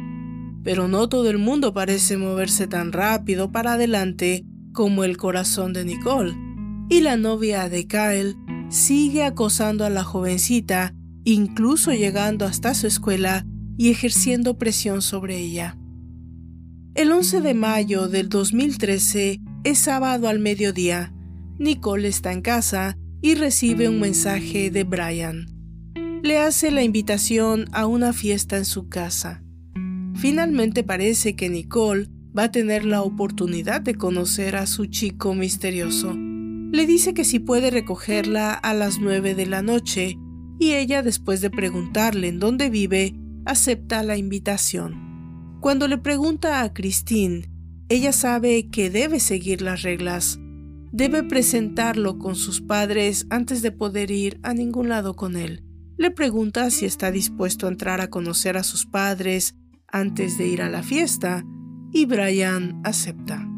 pero 0.63 0.87
no 0.87 1.09
todo 1.09 1.29
el 1.29 1.37
mundo 1.37 1.75
parece 1.75 2.17
moverse 2.17 2.65
tan 2.65 2.91
rápido 2.91 3.51
para 3.51 3.73
adelante 3.73 4.45
como 4.71 5.03
el 5.03 5.15
corazón 5.17 5.73
de 5.73 5.85
Nicole, 5.85 6.33
y 6.89 7.01
la 7.01 7.17
novia 7.17 7.69
de 7.69 7.87
Kyle 7.87 8.35
sigue 8.73 9.23
acosando 9.23 9.85
a 9.85 9.89
la 9.89 10.03
jovencita, 10.03 10.93
incluso 11.23 11.91
llegando 11.91 12.45
hasta 12.45 12.73
su 12.73 12.87
escuela 12.87 13.45
y 13.77 13.89
ejerciendo 13.89 14.57
presión 14.57 15.01
sobre 15.01 15.37
ella. 15.37 15.77
El 16.95 17.11
11 17.11 17.41
de 17.41 17.53
mayo 17.53 18.07
del 18.07 18.29
2013 18.29 19.39
es 19.63 19.79
sábado 19.79 20.27
al 20.27 20.39
mediodía. 20.39 21.13
Nicole 21.57 22.07
está 22.07 22.31
en 22.31 22.41
casa 22.41 22.97
y 23.21 23.35
recibe 23.35 23.87
un 23.87 23.99
mensaje 23.99 24.69
de 24.69 24.83
Brian 24.83 25.53
le 26.23 26.37
hace 26.37 26.71
la 26.71 26.83
invitación 26.83 27.65
a 27.73 27.85
una 27.85 28.13
fiesta 28.13 28.55
en 28.55 28.63
su 28.63 28.87
casa. 28.87 29.43
Finalmente 30.15 30.85
parece 30.85 31.35
que 31.35 31.49
Nicole 31.49 32.07
va 32.35 32.43
a 32.43 32.51
tener 32.51 32.85
la 32.85 33.01
oportunidad 33.01 33.81
de 33.81 33.95
conocer 33.95 34.55
a 34.55 34.65
su 34.65 34.85
chico 34.85 35.33
misterioso. 35.33 36.15
Le 36.73 36.87
dice 36.87 37.13
que 37.13 37.23
si 37.23 37.37
puede 37.37 37.69
recogerla 37.69 38.51
a 38.51 38.73
las 38.73 38.97
nueve 38.97 39.35
de 39.35 39.45
la 39.45 39.61
noche 39.61 40.17
y 40.57 40.73
ella, 40.73 41.03
después 41.03 41.39
de 41.39 41.51
preguntarle 41.51 42.29
en 42.29 42.39
dónde 42.39 42.71
vive, 42.71 43.13
acepta 43.45 44.01
la 44.01 44.17
invitación. 44.17 45.59
Cuando 45.61 45.87
le 45.87 45.99
pregunta 45.99 46.63
a 46.63 46.73
Christine, 46.73 47.47
Ella 47.89 48.11
sabe 48.11 48.71
que 48.71 48.89
debe 48.89 49.19
seguir 49.19 49.61
las 49.61 49.83
reglas. 49.83 50.39
Debe 50.91 51.21
presentarlo 51.21 52.17
con 52.17 52.35
sus 52.35 52.59
padres 52.59 53.27
antes 53.29 53.61
de 53.61 53.71
poder 53.71 54.09
ir 54.09 54.39
a 54.41 54.55
ningún 54.55 54.89
lado 54.89 55.15
con 55.15 55.35
él. 55.35 55.63
Le 55.95 56.09
pregunta 56.09 56.71
si 56.71 56.85
está 56.85 57.11
dispuesto 57.11 57.67
a 57.67 57.69
entrar 57.69 58.01
a 58.01 58.09
conocer 58.09 58.57
a 58.57 58.63
sus 58.63 58.87
padres 58.87 59.53
antes 59.87 60.39
de 60.39 60.47
ir 60.47 60.63
a 60.63 60.71
la 60.71 60.81
fiesta 60.81 61.45
y 61.91 62.05
Brian 62.07 62.81
acepta. 62.83 63.52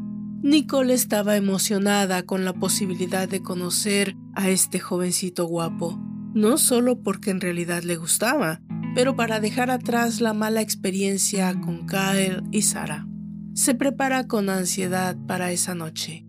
Nicole 0.45 0.93
estaba 0.93 1.37
emocionada 1.37 2.21
con 2.21 2.45
la 2.45 2.53
posibilidad 2.53 3.27
de 3.27 3.41
conocer 3.41 4.15
a 4.35 4.47
este 4.47 4.77
jovencito 4.77 5.47
guapo, 5.47 5.99
no 6.35 6.59
solo 6.59 7.01
porque 7.01 7.31
en 7.31 7.41
realidad 7.41 7.81
le 7.81 7.95
gustaba, 7.95 8.61
pero 8.93 9.15
para 9.15 9.39
dejar 9.39 9.71
atrás 9.71 10.21
la 10.21 10.35
mala 10.35 10.61
experiencia 10.61 11.51
con 11.59 11.87
Kyle 11.87 12.43
y 12.51 12.61
Sara. 12.61 13.07
Se 13.55 13.73
prepara 13.73 14.27
con 14.27 14.51
ansiedad 14.51 15.17
para 15.25 15.51
esa 15.51 15.73
noche. 15.73 16.27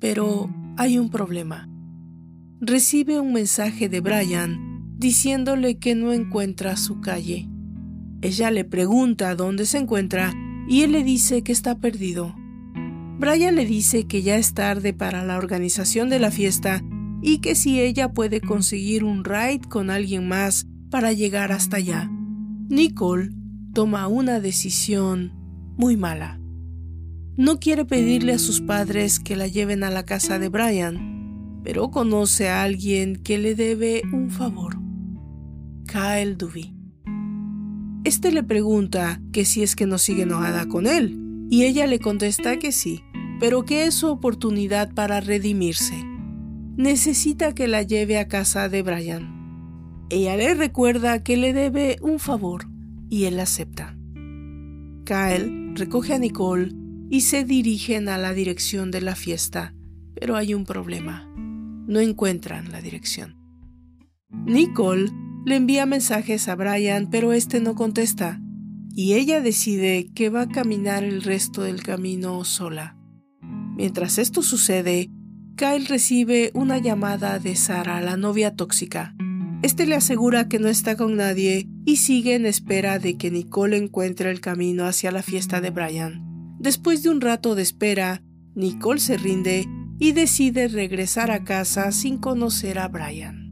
Pero 0.00 0.54
hay 0.76 0.98
un 0.98 1.08
problema. 1.08 1.66
Recibe 2.60 3.20
un 3.20 3.32
mensaje 3.32 3.88
de 3.88 4.00
Brian 4.00 4.98
diciéndole 4.98 5.78
que 5.78 5.94
no 5.94 6.12
encuentra 6.12 6.76
su 6.76 7.00
calle. 7.00 7.48
Ella 8.20 8.50
le 8.50 8.66
pregunta 8.66 9.34
dónde 9.34 9.64
se 9.64 9.78
encuentra 9.78 10.34
y 10.68 10.82
él 10.82 10.92
le 10.92 11.02
dice 11.02 11.42
que 11.42 11.52
está 11.52 11.78
perdido. 11.78 12.34
Brian 13.18 13.54
le 13.54 13.64
dice 13.64 14.06
que 14.06 14.22
ya 14.22 14.36
es 14.36 14.54
tarde 14.54 14.92
para 14.92 15.24
la 15.24 15.38
organización 15.38 16.10
de 16.10 16.18
la 16.18 16.30
fiesta 16.30 16.82
y 17.22 17.38
que 17.38 17.54
si 17.54 17.80
ella 17.80 18.12
puede 18.12 18.40
conseguir 18.40 19.04
un 19.04 19.24
ride 19.24 19.62
con 19.68 19.88
alguien 19.88 20.28
más 20.28 20.66
para 20.90 21.12
llegar 21.12 21.52
hasta 21.52 21.76
allá. 21.76 22.10
Nicole 22.68 23.30
toma 23.72 24.08
una 24.08 24.40
decisión 24.40 25.32
muy 25.76 25.96
mala. 25.96 26.40
No 27.36 27.58
quiere 27.58 27.84
pedirle 27.84 28.34
a 28.34 28.38
sus 28.38 28.60
padres 28.60 29.20
que 29.20 29.36
la 29.36 29.48
lleven 29.48 29.84
a 29.84 29.90
la 29.90 30.04
casa 30.04 30.38
de 30.38 30.48
Brian, 30.48 31.60
pero 31.64 31.90
conoce 31.90 32.48
a 32.48 32.62
alguien 32.62 33.16
que 33.16 33.38
le 33.38 33.54
debe 33.54 34.02
un 34.12 34.30
favor. 34.30 34.76
Kyle 35.86 36.36
Duvey. 36.36 36.74
Este 38.04 38.30
le 38.32 38.42
pregunta 38.42 39.20
que 39.32 39.44
si 39.44 39.62
es 39.62 39.74
que 39.74 39.86
no 39.86 39.98
sigue 39.98 40.24
enojada 40.24 40.66
con 40.66 40.86
él, 40.86 41.23
y 41.50 41.64
ella 41.64 41.86
le 41.86 41.98
contesta 41.98 42.58
que 42.58 42.72
sí, 42.72 43.02
pero 43.40 43.64
que 43.64 43.84
es 43.84 43.94
su 43.94 44.08
oportunidad 44.08 44.92
para 44.94 45.20
redimirse. 45.20 46.02
Necesita 46.76 47.54
que 47.54 47.68
la 47.68 47.82
lleve 47.82 48.18
a 48.18 48.28
casa 48.28 48.68
de 48.68 48.82
Brian. 48.82 50.06
Ella 50.10 50.36
le 50.36 50.54
recuerda 50.54 51.22
que 51.22 51.36
le 51.36 51.52
debe 51.52 51.98
un 52.02 52.18
favor 52.18 52.66
y 53.08 53.24
él 53.24 53.38
acepta. 53.40 53.96
Kyle 55.04 55.74
recoge 55.74 56.14
a 56.14 56.18
Nicole 56.18 56.72
y 57.10 57.20
se 57.22 57.44
dirigen 57.44 58.08
a 58.08 58.18
la 58.18 58.32
dirección 58.32 58.90
de 58.90 59.00
la 59.00 59.14
fiesta, 59.14 59.74
pero 60.14 60.36
hay 60.36 60.54
un 60.54 60.64
problema. 60.64 61.30
No 61.86 62.00
encuentran 62.00 62.72
la 62.72 62.80
dirección. 62.80 63.36
Nicole 64.46 65.10
le 65.44 65.56
envía 65.56 65.86
mensajes 65.86 66.48
a 66.48 66.56
Brian, 66.56 67.08
pero 67.10 67.32
este 67.32 67.60
no 67.60 67.74
contesta 67.74 68.40
y 68.94 69.14
ella 69.14 69.40
decide 69.40 70.10
que 70.14 70.30
va 70.30 70.42
a 70.42 70.48
caminar 70.48 71.02
el 71.02 71.22
resto 71.22 71.62
del 71.62 71.82
camino 71.82 72.44
sola. 72.44 72.96
Mientras 73.76 74.18
esto 74.18 74.42
sucede, 74.42 75.10
Kyle 75.56 75.86
recibe 75.86 76.50
una 76.54 76.78
llamada 76.78 77.38
de 77.38 77.56
Sara, 77.56 78.00
la 78.00 78.16
novia 78.16 78.54
tóxica. 78.54 79.14
Este 79.62 79.86
le 79.86 79.96
asegura 79.96 80.48
que 80.48 80.58
no 80.58 80.68
está 80.68 80.96
con 80.96 81.16
nadie 81.16 81.68
y 81.84 81.96
sigue 81.96 82.34
en 82.34 82.46
espera 82.46 82.98
de 82.98 83.16
que 83.16 83.30
Nicole 83.30 83.76
encuentre 83.76 84.30
el 84.30 84.40
camino 84.40 84.84
hacia 84.84 85.10
la 85.10 85.22
fiesta 85.22 85.60
de 85.60 85.70
Brian. 85.70 86.22
Después 86.58 87.02
de 87.02 87.10
un 87.10 87.20
rato 87.20 87.54
de 87.54 87.62
espera, 87.62 88.22
Nicole 88.54 89.00
se 89.00 89.16
rinde 89.16 89.66
y 89.98 90.12
decide 90.12 90.68
regresar 90.68 91.30
a 91.30 91.44
casa 91.44 91.92
sin 91.92 92.18
conocer 92.18 92.78
a 92.78 92.88
Brian. 92.88 93.43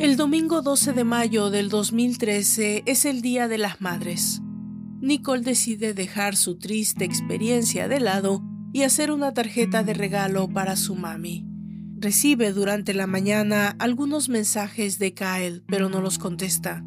El 0.00 0.16
domingo 0.16 0.62
12 0.62 0.94
de 0.94 1.04
mayo 1.04 1.50
del 1.50 1.68
2013 1.68 2.84
es 2.86 3.04
el 3.04 3.20
Día 3.20 3.48
de 3.48 3.58
las 3.58 3.82
Madres. 3.82 4.40
Nicole 5.02 5.42
decide 5.42 5.92
dejar 5.92 6.36
su 6.36 6.56
triste 6.56 7.04
experiencia 7.04 7.86
de 7.86 8.00
lado 8.00 8.42
y 8.72 8.84
hacer 8.84 9.10
una 9.10 9.34
tarjeta 9.34 9.82
de 9.82 9.92
regalo 9.92 10.48
para 10.48 10.76
su 10.76 10.94
mami. 10.94 11.46
Recibe 11.98 12.54
durante 12.54 12.94
la 12.94 13.06
mañana 13.06 13.76
algunos 13.78 14.30
mensajes 14.30 14.98
de 14.98 15.12
Kyle, 15.12 15.64
pero 15.68 15.90
no 15.90 16.00
los 16.00 16.16
contesta. 16.16 16.82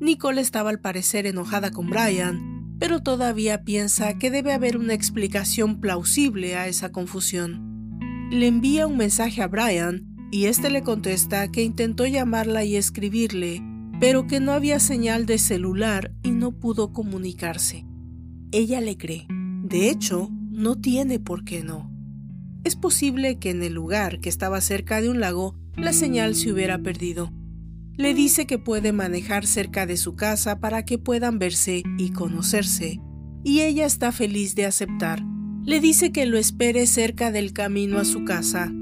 Nicole 0.00 0.40
estaba 0.40 0.70
al 0.70 0.80
parecer 0.80 1.26
enojada 1.26 1.70
con 1.70 1.88
Brian, 1.88 2.74
pero 2.80 3.00
todavía 3.00 3.62
piensa 3.62 4.18
que 4.18 4.32
debe 4.32 4.52
haber 4.52 4.76
una 4.76 4.94
explicación 4.94 5.80
plausible 5.80 6.56
a 6.56 6.66
esa 6.66 6.90
confusión. 6.90 8.28
Le 8.32 8.48
envía 8.48 8.88
un 8.88 8.96
mensaje 8.96 9.40
a 9.40 9.46
Brian 9.46 10.13
y 10.34 10.46
éste 10.46 10.68
le 10.68 10.82
contesta 10.82 11.46
que 11.52 11.62
intentó 11.62 12.08
llamarla 12.08 12.64
y 12.64 12.74
escribirle, 12.74 13.62
pero 14.00 14.26
que 14.26 14.40
no 14.40 14.50
había 14.50 14.80
señal 14.80 15.26
de 15.26 15.38
celular 15.38 16.12
y 16.24 16.32
no 16.32 16.50
pudo 16.50 16.92
comunicarse. 16.92 17.86
Ella 18.50 18.80
le 18.80 18.96
cree. 18.96 19.28
De 19.28 19.90
hecho, 19.90 20.30
no 20.50 20.74
tiene 20.74 21.20
por 21.20 21.44
qué 21.44 21.62
no. 21.62 21.88
Es 22.64 22.74
posible 22.74 23.38
que 23.38 23.50
en 23.50 23.62
el 23.62 23.74
lugar 23.74 24.18
que 24.18 24.28
estaba 24.28 24.60
cerca 24.60 25.00
de 25.00 25.08
un 25.08 25.20
lago 25.20 25.54
la 25.76 25.92
señal 25.92 26.34
se 26.34 26.50
hubiera 26.50 26.82
perdido. 26.82 27.32
Le 27.96 28.12
dice 28.12 28.44
que 28.44 28.58
puede 28.58 28.90
manejar 28.90 29.46
cerca 29.46 29.86
de 29.86 29.96
su 29.96 30.16
casa 30.16 30.58
para 30.58 30.84
que 30.84 30.98
puedan 30.98 31.38
verse 31.38 31.84
y 31.96 32.10
conocerse, 32.10 33.00
y 33.44 33.60
ella 33.60 33.86
está 33.86 34.10
feliz 34.10 34.56
de 34.56 34.66
aceptar. 34.66 35.22
Le 35.62 35.78
dice 35.78 36.10
que 36.10 36.26
lo 36.26 36.38
espere 36.38 36.88
cerca 36.88 37.30
del 37.30 37.52
camino 37.52 38.00
a 38.00 38.04
su 38.04 38.24
casa 38.24 38.72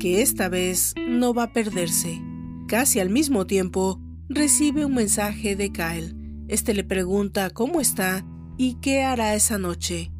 que 0.00 0.22
esta 0.22 0.48
vez 0.48 0.94
no 1.06 1.34
va 1.34 1.44
a 1.44 1.52
perderse. 1.52 2.20
Casi 2.66 2.98
al 2.98 3.10
mismo 3.10 3.46
tiempo, 3.46 4.00
recibe 4.28 4.86
un 4.86 4.94
mensaje 4.94 5.54
de 5.54 5.70
Kyle. 5.70 6.16
Este 6.48 6.72
le 6.72 6.84
pregunta 6.84 7.50
cómo 7.50 7.80
está 7.80 8.24
y 8.56 8.78
qué 8.80 9.02
hará 9.02 9.34
esa 9.34 9.58
noche. 9.58 10.10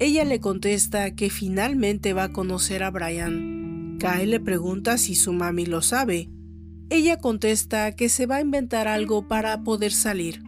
Ella 0.00 0.24
le 0.24 0.40
contesta 0.40 1.14
que 1.14 1.30
finalmente 1.30 2.12
va 2.12 2.24
a 2.24 2.32
conocer 2.32 2.82
a 2.82 2.90
Brian. 2.90 3.96
Kyle 4.00 4.26
le 4.28 4.40
pregunta 4.40 4.98
si 4.98 5.14
su 5.14 5.32
mami 5.32 5.66
lo 5.66 5.82
sabe. 5.82 6.28
Ella 6.90 7.16
contesta 7.18 7.94
que 7.94 8.08
se 8.08 8.26
va 8.26 8.36
a 8.36 8.40
inventar 8.40 8.88
algo 8.88 9.28
para 9.28 9.62
poder 9.62 9.92
salir. 9.92 10.42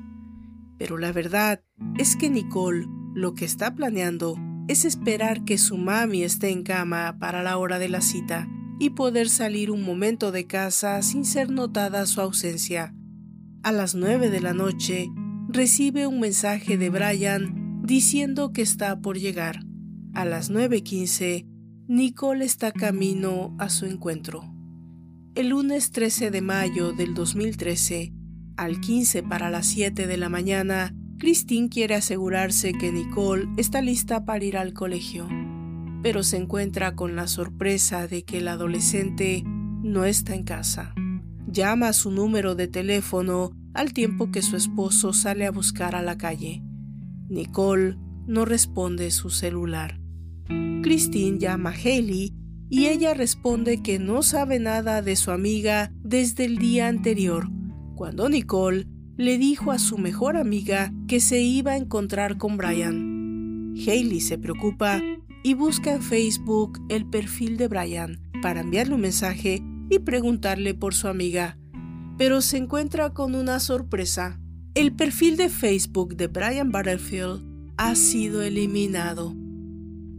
Pero 0.79 0.98
la 0.98 1.12
verdad 1.12 1.62
es 1.96 2.16
que 2.16 2.29
Nicole 2.29 2.87
lo 3.14 3.35
que 3.35 3.44
está 3.44 3.72
planeando 3.74 4.37
es 4.66 4.85
esperar 4.85 5.44
que 5.44 5.59
su 5.59 5.76
mami 5.76 6.24
esté 6.24 6.48
en 6.50 6.64
cama 6.64 7.18
para 7.20 7.44
la 7.44 7.57
hora 7.57 7.79
de 7.79 7.88
la 7.88 8.00
cita 8.00 8.48
y 8.81 8.90
poder 8.90 9.29
salir 9.29 9.71
un 9.71 9.83
momento 9.83 10.33
de 10.33 10.47
casa 10.47 11.01
sin 11.03 11.27
ser 11.27 11.51
notada 11.51 12.07
su 12.07 12.23
ausencia. 12.23 12.95
A 13.62 13.73
las 13.73 13.95
nueve 13.95 14.31
de 14.31 14.40
la 14.40 14.55
noche, 14.55 15.11
recibe 15.49 16.07
un 16.07 16.19
mensaje 16.19 16.79
de 16.79 16.88
Brian 16.88 17.83
diciendo 17.85 18.53
que 18.53 18.62
está 18.62 19.01
por 19.01 19.19
llegar. 19.19 19.61
A 20.14 20.25
las 20.25 20.51
9.15, 20.51 21.47
Nicole 21.88 22.45
está 22.47 22.73
camino 22.73 23.55
a 23.59 23.69
su 23.69 23.85
encuentro. 23.85 24.51
El 25.35 25.51
lunes 25.51 25.93
13 25.93 26.31
de 26.31 26.40
mayo 26.40 26.93
del 26.93 27.12
2013, 27.12 28.14
al 28.57 28.81
15 28.81 29.23
para 29.25 29.51
las 29.51 29.66
7 29.66 30.07
de 30.07 30.16
la 30.16 30.31
mañana, 30.31 30.95
Christine 31.19 31.69
quiere 31.69 31.97
asegurarse 31.97 32.73
que 32.73 32.90
Nicole 32.90 33.47
está 33.59 33.83
lista 33.83 34.25
para 34.25 34.43
ir 34.43 34.57
al 34.57 34.73
colegio 34.73 35.29
pero 36.02 36.22
se 36.22 36.36
encuentra 36.36 36.94
con 36.94 37.16
la 37.16 37.26
sorpresa 37.26 38.06
de 38.06 38.24
que 38.24 38.38
el 38.38 38.48
adolescente 38.48 39.42
no 39.44 40.04
está 40.04 40.34
en 40.34 40.44
casa. 40.44 40.94
Llama 41.46 41.88
a 41.88 41.92
su 41.92 42.10
número 42.10 42.54
de 42.54 42.68
teléfono 42.68 43.52
al 43.74 43.92
tiempo 43.92 44.30
que 44.30 44.42
su 44.42 44.56
esposo 44.56 45.12
sale 45.12 45.46
a 45.46 45.50
buscar 45.50 45.94
a 45.94 46.02
la 46.02 46.16
calle. 46.16 46.62
Nicole 47.28 47.96
no 48.26 48.44
responde 48.44 49.10
su 49.10 49.30
celular. 49.30 50.00
Christine 50.82 51.38
llama 51.38 51.70
a 51.70 51.74
Haley 51.74 52.34
y 52.68 52.86
ella 52.86 53.14
responde 53.14 53.82
que 53.82 53.98
no 53.98 54.22
sabe 54.22 54.60
nada 54.60 55.02
de 55.02 55.16
su 55.16 55.30
amiga 55.30 55.92
desde 56.02 56.44
el 56.44 56.58
día 56.58 56.88
anterior, 56.88 57.48
cuando 57.96 58.28
Nicole 58.28 58.86
le 59.16 59.36
dijo 59.38 59.72
a 59.72 59.78
su 59.78 59.98
mejor 59.98 60.36
amiga 60.36 60.92
que 61.08 61.20
se 61.20 61.42
iba 61.42 61.72
a 61.72 61.76
encontrar 61.76 62.38
con 62.38 62.56
Brian. 62.56 63.74
Haley 63.74 64.20
se 64.20 64.38
preocupa 64.38 65.02
y 65.42 65.55
busca 65.55 65.94
en 65.94 66.03
Facebook 66.03 66.81
el 66.88 67.07
perfil 67.07 67.57
de 67.57 67.68
Brian 67.68 68.20
para 68.42 68.61
enviarle 68.61 68.94
un 68.94 69.00
mensaje 69.00 69.62
y 69.88 69.98
preguntarle 70.00 70.74
por 70.74 70.94
su 70.94 71.09
amiga. 71.09 71.59
Pero 72.18 72.40
se 72.42 72.59
encuentra 72.59 73.11
con 73.11 73.35
una 73.35 73.61
sorpresa. 73.61 74.40
El 74.74 74.94
perfil 74.94 75.37
de 75.37 75.48
Facebook 75.48 76.16
de 76.16 76.29
Brian 76.29 76.70
Butterfield 76.70 77.44
ha 77.76 77.94
sido 77.94 78.42
eliminado. 78.42 79.35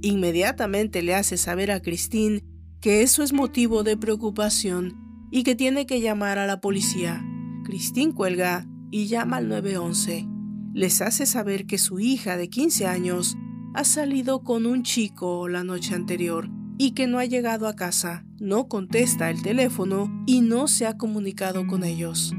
Inmediatamente 0.02 1.04
le 1.04 1.14
hace 1.14 1.38
saber 1.38 1.72
a 1.72 1.82
Christine 1.82 2.44
que 2.80 3.04
eso 3.04 3.22
es 3.22 3.34
motivo 3.34 3.84
de 3.84 3.98
preocupación 3.98 4.98
y 5.30 5.44
que 5.44 5.56
tiene 5.56 5.86
que 5.86 6.02
llamar 6.02 6.40
a 6.40 6.48
la 6.48 6.60
policía. 6.60 7.24
Christine 7.64 8.14
cuelga 8.14 8.66
y 8.90 9.06
llama 9.06 9.38
al 9.38 9.48
911. 9.48 10.28
Les 10.74 11.02
hace 11.02 11.26
saber 11.26 11.68
que 11.68 11.78
su 11.78 12.00
hija 12.00 12.36
de 12.36 12.50
15 12.50 12.88
años 12.88 13.38
ha 13.74 13.84
salido 13.86 14.44
con 14.44 14.66
un 14.66 14.84
chico 14.84 15.48
la 15.48 15.64
noche 15.64 15.96
anterior 15.96 16.50
y 16.78 16.92
que 16.92 17.08
no 17.08 17.20
ha 17.20 17.26
llegado 17.26 17.68
a 17.68 17.76
casa, 17.76 18.26
no 18.40 18.68
contesta 18.68 19.30
el 19.30 19.42
teléfono 19.42 20.24
y 20.26 20.42
no 20.42 20.68
se 20.68 20.88
ha 20.88 20.98
comunicado 20.98 21.68
con 21.68 21.84
ellos. 21.84 22.34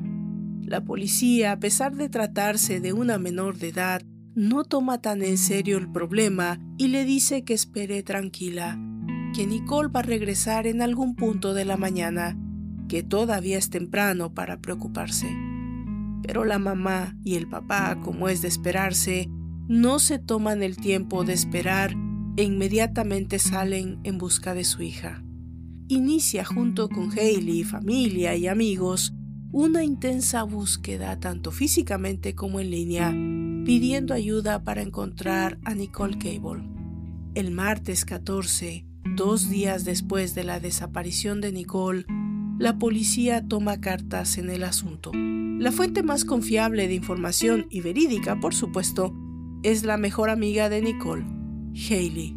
La 0.62 0.85
policía, 0.85 1.53
a 1.53 1.59
pesar 1.59 1.97
de 1.97 2.09
tratarse 2.09 2.81
de 2.81 2.92
una 2.92 3.18
menor 3.18 3.59
de 3.59 3.68
edad, 3.68 4.03
no 4.35 4.64
toma 4.64 5.01
tan 5.01 5.23
en 5.23 5.38
serio 5.38 5.79
el 5.79 5.90
problema 5.90 6.59
y 6.77 6.88
le 6.88 7.05
dice 7.05 7.45
que 7.45 7.55
espere 7.55 8.03
tranquila, 8.03 8.79
que 9.35 9.47
Nicole 9.47 9.88
va 9.88 10.01
a 10.01 10.05
regresar 10.05 10.66
en 10.66 10.83
algún 10.83 11.14
punto 11.14 11.55
de 11.55 11.64
la 11.64 11.77
mañana, 11.77 12.37
que 12.88 13.03
todavía 13.03 13.59
es 13.59 13.71
temprano 13.71 14.35
para 14.35 14.61
preocuparse. 14.61 15.35
Pero 16.23 16.45
la 16.45 16.59
mamá 16.59 17.16
y 17.25 17.37
el 17.37 17.49
papá, 17.49 17.99
como 18.01 18.29
es 18.29 18.42
de 18.42 18.49
esperarse, 18.49 19.29
no 19.73 19.99
se 19.99 20.19
toman 20.19 20.63
el 20.63 20.77
tiempo 20.77 21.25
de 21.25 21.33
esperar 21.33 21.95
e 22.37 22.43
inmediatamente 22.43 23.39
salen 23.39 24.01
en 24.05 24.19
busca 24.19 24.53
de 24.53 24.65
su 24.65 24.83
hija. 24.83 25.25
Inicia 25.89 26.45
junto 26.45 26.91
con 26.91 27.11
Hailey, 27.11 27.65
familia 27.65 28.37
y 28.37 28.49
amigos 28.49 29.15
una 29.51 29.83
intensa 29.83 30.43
búsqueda 30.43 31.19
tanto 31.21 31.53
físicamente 31.53 32.35
como 32.35 32.61
en 32.61 32.71
línea, 32.71 33.13
pidiendo 33.65 34.13
ayuda 34.13 34.63
para 34.63 34.83
encontrar 34.83 35.59
a 35.65 35.75
Nicole 35.75 36.19
Cable. 36.19 36.65
El 37.35 37.51
martes 37.51 38.05
14, 38.05 38.85
dos 39.17 39.49
días 39.49 39.87
después 39.87 40.35
de 40.35 40.45
la 40.45 40.61
desaparición 40.61 41.41
de 41.41 41.51
Nicole, 41.51 42.05
la 42.59 42.79
policía 42.79 43.49
toma 43.49 43.81
cartas 43.81 44.37
en 44.37 44.51
el 44.51 44.65
asunto. 44.65 45.13
La 45.15 45.73
fuente 45.73 46.03
más 46.03 46.27
confiable 46.27 46.89
de 46.89 46.95
información 46.95 47.69
y 47.71 47.81
verídica, 47.81 48.39
por 48.39 48.55
supuesto, 48.55 49.15
es 49.62 49.85
la 49.85 49.96
mejor 49.96 50.31
amiga 50.31 50.68
de 50.68 50.83
Nicole, 50.83 51.25
Hailey. 51.88 52.37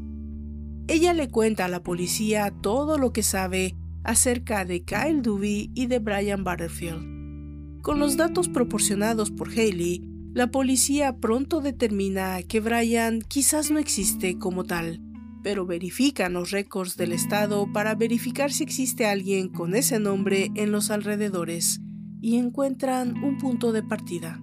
Ella 0.87 1.13
le 1.13 1.27
cuenta 1.29 1.65
a 1.65 1.67
la 1.67 1.81
policía 1.81 2.53
todo 2.61 2.97
lo 2.97 3.11
que 3.11 3.23
sabe 3.23 3.75
acerca 4.03 4.65
de 4.65 4.83
Kyle 4.83 5.21
Dewey 5.21 5.71
y 5.73 5.87
de 5.87 5.99
Brian 5.99 6.43
Butterfield. 6.43 7.81
Con 7.81 7.99
los 7.99 8.17
datos 8.17 8.49
proporcionados 8.49 9.31
por 9.31 9.49
Hailey, 9.49 10.07
la 10.33 10.51
policía 10.51 11.17
pronto 11.17 11.61
determina 11.61 12.43
que 12.43 12.59
Brian 12.59 13.21
quizás 13.21 13.71
no 13.71 13.79
existe 13.79 14.37
como 14.37 14.63
tal, 14.63 15.01
pero 15.41 15.65
verifican 15.65 16.33
los 16.33 16.51
récords 16.51 16.97
del 16.97 17.13
estado 17.13 17.71
para 17.71 17.95
verificar 17.95 18.51
si 18.51 18.63
existe 18.63 19.07
alguien 19.07 19.49
con 19.49 19.75
ese 19.75 19.99
nombre 19.99 20.51
en 20.55 20.71
los 20.71 20.91
alrededores 20.91 21.79
y 22.21 22.37
encuentran 22.37 23.23
un 23.23 23.37
punto 23.37 23.71
de 23.71 23.81
partida. 23.81 24.39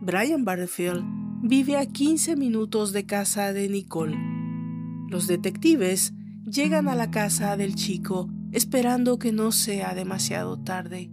Brian 0.00 0.44
Butterfield 0.44 1.23
vive 1.46 1.76
a 1.76 1.84
15 1.84 2.36
minutos 2.36 2.94
de 2.94 3.04
casa 3.04 3.52
de 3.52 3.68
Nicole. 3.68 4.16
Los 5.10 5.26
detectives 5.26 6.14
llegan 6.46 6.88
a 6.88 6.94
la 6.94 7.10
casa 7.10 7.58
del 7.58 7.74
chico 7.74 8.30
esperando 8.52 9.18
que 9.18 9.30
no 9.30 9.52
sea 9.52 9.94
demasiado 9.94 10.58
tarde, 10.58 11.10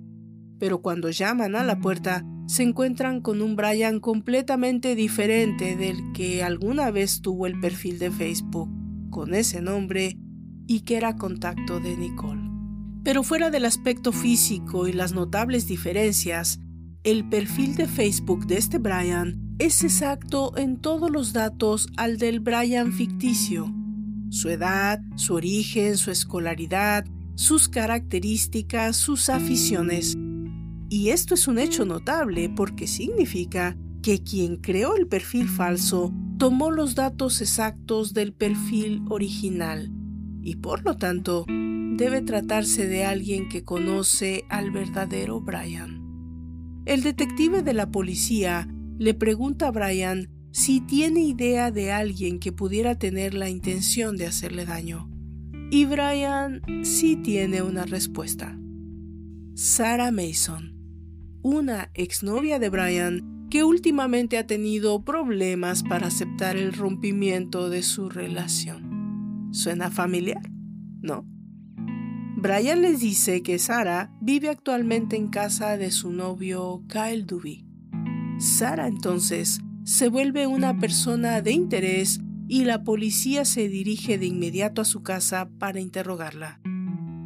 pero 0.58 0.82
cuando 0.82 1.10
llaman 1.10 1.58
a 1.58 1.66
la 1.66 1.80
puerta 1.80 2.24
se 2.48 2.64
encuentran 2.64 3.20
con 3.20 3.42
un 3.42 3.58
Brian 3.58 4.00
completamente 4.00 4.96
diferente 4.96 5.76
del 5.76 6.14
que 6.14 6.44
alguna 6.44 6.92
vez 6.92 7.22
tuvo 7.22 7.46
el 7.46 7.60
perfil 7.60 8.00
de 8.00 8.10
Facebook 8.10 8.70
con 9.10 9.34
ese 9.34 9.62
nombre 9.62 10.18
y 10.66 10.82
que 10.82 10.96
era 10.96 11.18
contacto 11.18 11.82
de 11.82 11.98
Nicole. 11.98 12.50
Pero 13.04 13.24
fuera 13.24 13.50
del 13.50 13.66
aspecto 13.66 14.14
físico 14.14 14.88
y 14.88 14.94
las 14.94 15.12
notables 15.12 15.68
diferencias, 15.68 16.62
el 17.04 17.28
perfil 17.28 17.76
de 17.76 17.88
Facebook 17.88 18.46
de 18.48 18.58
este 18.58 18.78
Brian 18.78 19.51
es 19.62 19.84
exacto 19.84 20.58
en 20.58 20.78
todos 20.78 21.12
los 21.12 21.34
datos 21.34 21.88
al 21.96 22.18
del 22.18 22.40
Brian 22.40 22.92
ficticio. 22.92 23.72
Su 24.32 24.50
edad, 24.50 25.00
su 25.16 25.36
origen, 25.36 25.98
su 25.98 26.10
escolaridad, 26.10 27.06
sus 27.36 27.70
características, 27.70 28.98
sus 28.98 29.30
aficiones. 29.30 30.18
Y 30.90 31.10
esto 31.10 31.36
es 31.36 31.48
un 31.48 31.60
hecho 31.60 31.86
notable 31.86 32.50
porque 32.50 32.88
significa 32.88 33.78
que 34.02 34.24
quien 34.24 34.58
creó 34.58 34.96
el 34.96 35.08
perfil 35.08 35.48
falso 35.48 36.12
tomó 36.40 36.72
los 36.72 36.96
datos 36.96 37.40
exactos 37.40 38.16
del 38.16 38.34
perfil 38.34 39.04
original 39.10 39.92
y 40.42 40.56
por 40.56 40.84
lo 40.84 40.98
tanto 40.98 41.46
debe 41.48 42.24
tratarse 42.24 42.88
de 42.88 43.06
alguien 43.06 43.48
que 43.48 43.64
conoce 43.64 44.44
al 44.50 44.72
verdadero 44.72 45.40
Brian. 45.40 46.02
El 46.86 47.04
detective 47.04 47.62
de 47.62 47.74
la 47.76 47.92
policía 47.92 48.68
le 49.02 49.16
pregunta 49.16 49.70
a 49.70 49.72
Brian 49.72 50.30
si 50.52 50.80
tiene 50.80 51.22
idea 51.22 51.72
de 51.72 51.92
alguien 51.92 52.38
que 52.38 52.52
pudiera 52.52 53.00
tener 53.00 53.34
la 53.34 53.50
intención 53.50 54.16
de 54.16 54.28
hacerle 54.28 54.64
daño. 54.64 55.10
Y 55.72 55.86
Brian 55.86 56.62
sí 56.84 57.16
tiene 57.16 57.64
una 57.64 57.88
respuesta. 57.88 58.60
Sarah 59.56 60.12
Mason, 60.12 60.78
una 61.42 61.90
exnovia 61.96 62.60
de 62.60 62.70
Brian 62.70 63.48
que 63.50 63.64
últimamente 63.64 64.38
ha 64.38 64.46
tenido 64.46 65.04
problemas 65.04 65.82
para 65.82 66.06
aceptar 66.06 66.56
el 66.56 66.72
rompimiento 66.72 67.72
de 67.72 67.82
su 67.82 68.08
relación. 68.08 69.50
¿Suena 69.52 69.90
familiar? 69.90 70.48
¿No? 71.02 71.26
Brian 72.38 72.84
les 72.84 73.00
dice 73.00 73.42
que 73.42 73.58
Sara 73.58 74.14
vive 74.22 74.50
actualmente 74.50 75.16
en 75.16 75.30
casa 75.30 75.76
de 75.78 75.90
su 75.90 76.12
novio 76.12 76.84
Kyle 76.88 77.26
Duby. 77.26 77.71
Sara 78.40 78.88
entonces 78.88 79.60
se 79.84 80.10
vuelve 80.10 80.48
una 80.48 80.80
persona 80.80 81.42
de 81.42 81.52
interés 81.52 82.20
y 82.48 82.66
la 82.66 82.84
policía 82.84 83.46
se 83.46 83.70
dirige 83.70 84.18
de 84.18 84.26
inmediato 84.26 84.82
a 84.82 84.86
su 84.86 85.04
casa 85.04 85.50
para 85.60 85.80
interrogarla. 85.80 86.60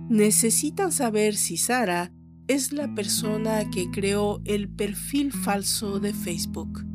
Necesitan 0.10 0.92
saber 0.92 1.36
si 1.36 1.58
Sara 1.58 2.12
es 2.48 2.72
la 2.72 2.94
persona 2.94 3.70
que 3.72 3.90
creó 3.92 4.42
el 4.46 4.70
perfil 4.70 5.32
falso 5.32 6.00
de 6.00 6.14
Facebook. 6.14 6.86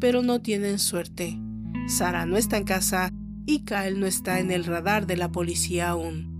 Pero 0.00 0.22
no 0.22 0.40
tienen 0.40 0.78
suerte. 0.78 1.38
Sara 1.86 2.26
no 2.26 2.36
está 2.36 2.56
en 2.56 2.64
casa 2.64 3.12
y 3.46 3.60
Kyle 3.60 3.98
no 3.98 4.06
está 4.06 4.40
en 4.40 4.50
el 4.50 4.64
radar 4.64 5.06
de 5.06 5.16
la 5.16 5.30
policía 5.30 5.90
aún 5.90 6.32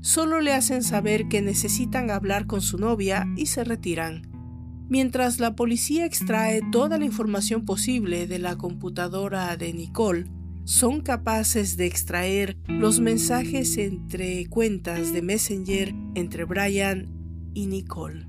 solo 0.00 0.40
le 0.40 0.54
hacen 0.54 0.82
saber 0.82 1.28
que 1.28 1.42
necesitan 1.42 2.10
hablar 2.10 2.46
con 2.46 2.62
su 2.62 2.78
novia 2.78 3.26
y 3.36 3.46
se 3.46 3.64
retiran. 3.64 4.22
Mientras 4.90 5.38
la 5.38 5.54
policía 5.54 6.04
extrae 6.04 6.62
toda 6.72 6.98
la 6.98 7.04
información 7.04 7.64
posible 7.64 8.26
de 8.26 8.40
la 8.40 8.58
computadora 8.58 9.56
de 9.56 9.72
Nicole, 9.72 10.26
son 10.64 11.00
capaces 11.00 11.76
de 11.76 11.86
extraer 11.86 12.56
los 12.66 12.98
mensajes 12.98 13.76
entre 13.76 14.46
cuentas 14.48 15.12
de 15.12 15.22
Messenger 15.22 15.94
entre 16.16 16.44
Brian 16.44 17.06
y 17.54 17.68
Nicole. 17.68 18.26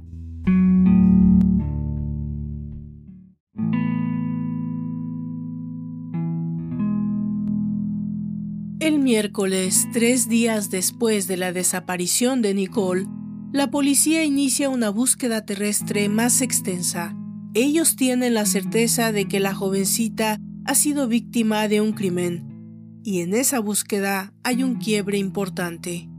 El 8.80 9.00
miércoles, 9.00 9.88
tres 9.94 10.30
días 10.30 10.70
después 10.70 11.28
de 11.28 11.38
la 11.38 11.54
desaparición 11.54 12.44
de 12.44 12.54
Nicole, 12.54 13.08
la 13.52 13.70
policía 13.70 14.24
inicia 14.24 14.70
una 14.70 14.90
búsqueda 14.90 15.46
terrestre 15.46 16.08
más 16.08 16.42
extensa. 16.42 17.16
Ellos 17.54 17.98
tienen 17.98 18.34
la 18.34 18.46
certeza 18.46 19.12
de 19.12 19.28
que 19.28 19.42
la 19.42 19.54
jovencita 19.54 20.40
ha 20.66 20.76
sido 20.76 21.08
víctima 21.08 21.68
de 21.68 21.82
un 21.82 21.92
crimen, 21.92 23.02
y 23.04 23.20
en 23.20 23.34
esa 23.34 23.60
búsqueda 23.60 24.34
hay 24.44 24.64
un 24.64 24.76
quiebre 24.76 25.18
importante. 25.18 26.10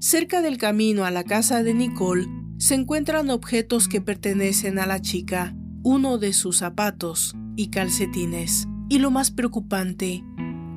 Cerca 0.00 0.42
del 0.42 0.58
camino 0.58 1.04
a 1.04 1.12
la 1.12 1.22
casa 1.22 1.62
de 1.62 1.72
Nicole 1.72 2.26
se 2.58 2.74
encuentran 2.74 3.30
objetos 3.30 3.86
que 3.86 4.00
pertenecen 4.00 4.80
a 4.80 4.86
la 4.86 5.00
chica, 5.00 5.54
uno 5.84 6.18
de 6.18 6.32
sus 6.32 6.58
zapatos 6.58 7.36
y 7.54 7.68
calcetines. 7.68 8.66
Y 8.88 8.98
lo 8.98 9.10
más 9.10 9.30
preocupante, 9.30 10.24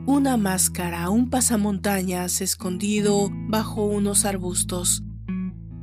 una 0.06 0.38
máscara, 0.38 1.10
un 1.10 1.32
pasamontañas 1.32 2.42
escondido 2.42 3.32
bajo 3.50 3.86
unos 3.86 4.26
arbustos. 4.26 5.04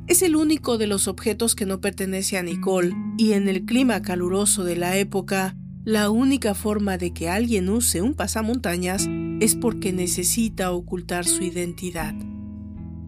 Es 0.07 0.23
el 0.23 0.37
único 0.37 0.79
de 0.79 0.87
los 0.87 1.09
objetos 1.09 1.55
que 1.55 1.67
no 1.67 1.81
pertenece 1.81 2.37
a 2.39 2.43
Nicole, 2.43 2.95
y 3.19 3.33
en 3.33 3.49
el 3.49 3.65
clima 3.65 4.03
caluroso 4.03 4.65
de 4.65 4.77
la 4.77 4.97
época, 4.97 5.57
la 5.85 6.11
única 6.11 6.55
forma 6.55 6.99
de 6.99 7.13
que 7.13 7.29
alguien 7.29 7.69
use 7.69 8.03
un 8.03 8.15
pasamontañas 8.15 9.09
es 9.41 9.55
porque 9.55 9.93
necesita 9.93 10.73
ocultar 10.73 11.25
su 11.25 11.43
identidad. 11.43 12.15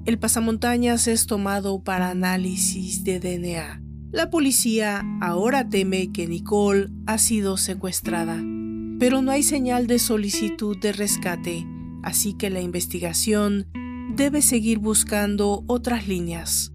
El 0.04 0.18
pasamontañas 0.18 1.06
es 1.06 1.26
tomado 1.26 1.82
para 1.82 2.10
análisis 2.10 3.04
de 3.04 3.20
DNA. 3.20 3.82
La 4.10 4.30
policía 4.30 5.02
ahora 5.20 5.68
teme 5.68 6.12
que 6.12 6.26
Nicole 6.26 6.88
ha 7.06 7.18
sido 7.18 7.56
secuestrada 7.56 8.42
pero 8.98 9.22
no 9.22 9.32
hay 9.32 9.42
señal 9.42 9.86
de 9.86 9.98
solicitud 9.98 10.78
de 10.78 10.92
rescate, 10.92 11.66
así 12.02 12.34
que 12.34 12.50
la 12.50 12.60
investigación 12.60 13.66
debe 14.14 14.42
seguir 14.42 14.78
buscando 14.78 15.64
otras 15.66 16.06
líneas. 16.06 16.73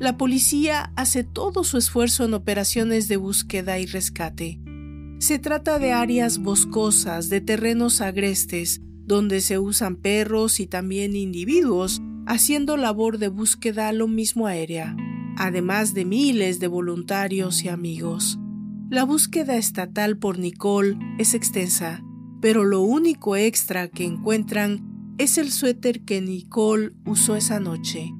La 0.00 0.16
policía 0.16 0.92
hace 0.96 1.24
todo 1.24 1.62
su 1.62 1.76
esfuerzo 1.76 2.24
en 2.24 2.32
operaciones 2.32 3.06
de 3.06 3.18
búsqueda 3.18 3.78
y 3.78 3.84
rescate. 3.84 4.58
Se 5.18 5.38
trata 5.38 5.78
de 5.78 5.92
áreas 5.92 6.38
boscosas, 6.38 7.28
de 7.28 7.42
terrenos 7.42 8.00
agrestes, 8.00 8.80
donde 9.04 9.42
se 9.42 9.58
usan 9.58 9.96
perros 9.96 10.58
y 10.58 10.66
también 10.66 11.14
individuos 11.14 12.00
haciendo 12.26 12.78
labor 12.78 13.18
de 13.18 13.28
búsqueda 13.28 13.92
lo 13.92 14.08
mismo 14.08 14.46
aérea, 14.46 14.96
además 15.36 15.92
de 15.92 16.06
miles 16.06 16.60
de 16.60 16.68
voluntarios 16.68 17.62
y 17.62 17.68
amigos. 17.68 18.38
La 18.88 19.04
búsqueda 19.04 19.56
estatal 19.56 20.16
por 20.16 20.38
Nicole 20.38 20.98
es 21.18 21.34
extensa, 21.34 22.02
pero 22.40 22.64
lo 22.64 22.80
único 22.80 23.36
extra 23.36 23.88
que 23.88 24.06
encuentran 24.06 25.14
es 25.18 25.36
el 25.36 25.52
suéter 25.52 26.06
que 26.06 26.22
Nicole 26.22 26.92
usó 27.04 27.36
esa 27.36 27.60
noche. 27.60 28.14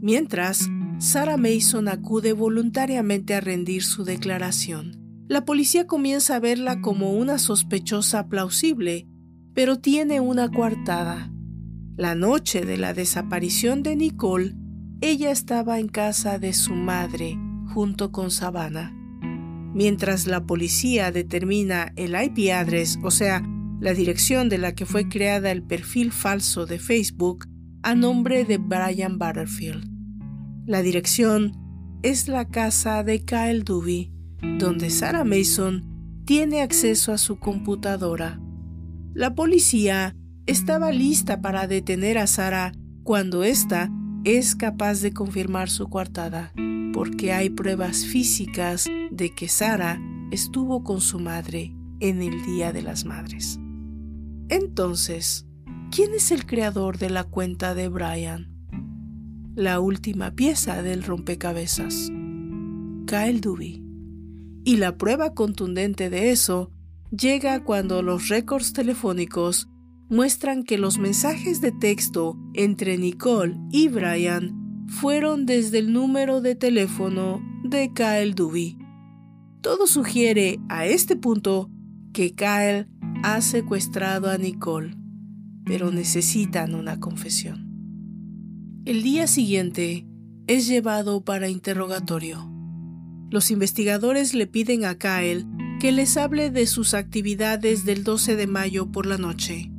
Mientras, 0.00 0.68
Sarah 1.00 1.38
Mason 1.38 1.88
acude 1.88 2.34
voluntariamente 2.34 3.34
a 3.34 3.40
rendir 3.40 3.82
su 3.82 4.04
declaración. 4.04 5.24
La 5.28 5.46
policía 5.46 5.86
comienza 5.86 6.36
a 6.36 6.40
verla 6.40 6.82
como 6.82 7.14
una 7.14 7.38
sospechosa 7.38 8.28
plausible, 8.28 9.08
pero 9.54 9.78
tiene 9.78 10.20
una 10.20 10.50
coartada. 10.50 11.32
La 11.96 12.14
noche 12.14 12.66
de 12.66 12.76
la 12.76 12.92
desaparición 12.92 13.82
de 13.82 13.96
Nicole, 13.96 14.54
ella 15.00 15.30
estaba 15.30 15.80
en 15.80 15.88
casa 15.88 16.38
de 16.38 16.52
su 16.52 16.74
madre 16.74 17.38
junto 17.72 18.12
con 18.12 18.30
Savannah. 18.30 18.94
Mientras 19.72 20.26
la 20.26 20.44
policía 20.44 21.10
determina 21.12 21.94
el 21.96 22.14
IP 22.14 22.52
address, 22.52 22.98
o 23.02 23.10
sea, 23.10 23.42
la 23.80 23.94
dirección 23.94 24.50
de 24.50 24.58
la 24.58 24.74
que 24.74 24.84
fue 24.84 25.08
creada 25.08 25.50
el 25.50 25.62
perfil 25.62 26.12
falso 26.12 26.66
de 26.66 26.78
Facebook 26.78 27.46
a 27.82 27.94
nombre 27.94 28.44
de 28.44 28.58
Brian 28.58 29.18
Butterfield. 29.18 29.89
La 30.66 30.82
dirección 30.82 31.52
es 32.02 32.28
la 32.28 32.46
casa 32.46 33.02
de 33.02 33.24
Kyle 33.24 33.64
Dewey, 33.64 34.12
donde 34.58 34.90
Sarah 34.90 35.24
Mason 35.24 36.22
tiene 36.26 36.60
acceso 36.60 37.12
a 37.12 37.18
su 37.18 37.38
computadora. 37.38 38.40
La 39.14 39.34
policía 39.34 40.14
estaba 40.46 40.92
lista 40.92 41.40
para 41.40 41.66
detener 41.66 42.18
a 42.18 42.26
Sarah 42.26 42.72
cuando 43.02 43.42
ésta 43.42 43.90
es 44.24 44.54
capaz 44.54 45.00
de 45.00 45.12
confirmar 45.12 45.70
su 45.70 45.88
coartada, 45.88 46.52
porque 46.92 47.32
hay 47.32 47.50
pruebas 47.50 48.04
físicas 48.04 48.86
de 49.10 49.34
que 49.34 49.48
Sarah 49.48 50.00
estuvo 50.30 50.84
con 50.84 51.00
su 51.00 51.18
madre 51.18 51.74
en 52.00 52.22
el 52.22 52.44
Día 52.44 52.72
de 52.72 52.82
las 52.82 53.04
Madres. 53.04 53.58
Entonces, 54.48 55.46
¿quién 55.90 56.12
es 56.14 56.30
el 56.30 56.44
creador 56.46 56.98
de 56.98 57.10
la 57.10 57.24
cuenta 57.24 57.74
de 57.74 57.88
Brian? 57.88 58.49
La 59.54 59.80
última 59.80 60.32
pieza 60.32 60.82
del 60.82 61.02
rompecabezas. 61.02 62.10
Kyle 63.06 63.40
Dewey. 63.40 63.82
Y 64.64 64.76
la 64.76 64.96
prueba 64.96 65.34
contundente 65.34 66.10
de 66.10 66.30
eso 66.30 66.70
llega 67.10 67.64
cuando 67.64 68.02
los 68.02 68.28
récords 68.28 68.72
telefónicos 68.72 69.68
muestran 70.08 70.62
que 70.62 70.78
los 70.78 70.98
mensajes 70.98 71.60
de 71.60 71.72
texto 71.72 72.38
entre 72.54 72.98
Nicole 72.98 73.56
y 73.70 73.88
Brian 73.88 74.86
fueron 74.86 75.46
desde 75.46 75.78
el 75.78 75.92
número 75.92 76.40
de 76.40 76.54
teléfono 76.54 77.42
de 77.64 77.92
Kyle 77.92 78.34
Dewey. 78.34 78.76
Todo 79.60 79.86
sugiere 79.86 80.58
a 80.68 80.86
este 80.86 81.16
punto 81.16 81.70
que 82.12 82.34
Kyle 82.34 82.88
ha 83.22 83.40
secuestrado 83.40 84.30
a 84.30 84.38
Nicole, 84.38 84.96
pero 85.64 85.90
necesitan 85.90 86.74
una 86.74 86.98
confesión. 86.98 87.69
El 88.90 89.04
día 89.04 89.28
siguiente 89.28 90.04
es 90.48 90.66
llevado 90.66 91.24
para 91.24 91.48
interrogatorio. 91.48 92.50
Los 93.30 93.52
investigadores 93.52 94.34
le 94.34 94.48
piden 94.48 94.84
a 94.84 94.98
Kyle 94.98 95.46
que 95.78 95.92
les 95.92 96.16
hable 96.16 96.50
de 96.50 96.66
sus 96.66 96.94
actividades 96.94 97.84
del 97.84 98.02
12 98.02 98.34
de 98.34 98.48
mayo 98.48 98.90
por 98.90 99.06
la 99.06 99.16
noche. 99.16 99.70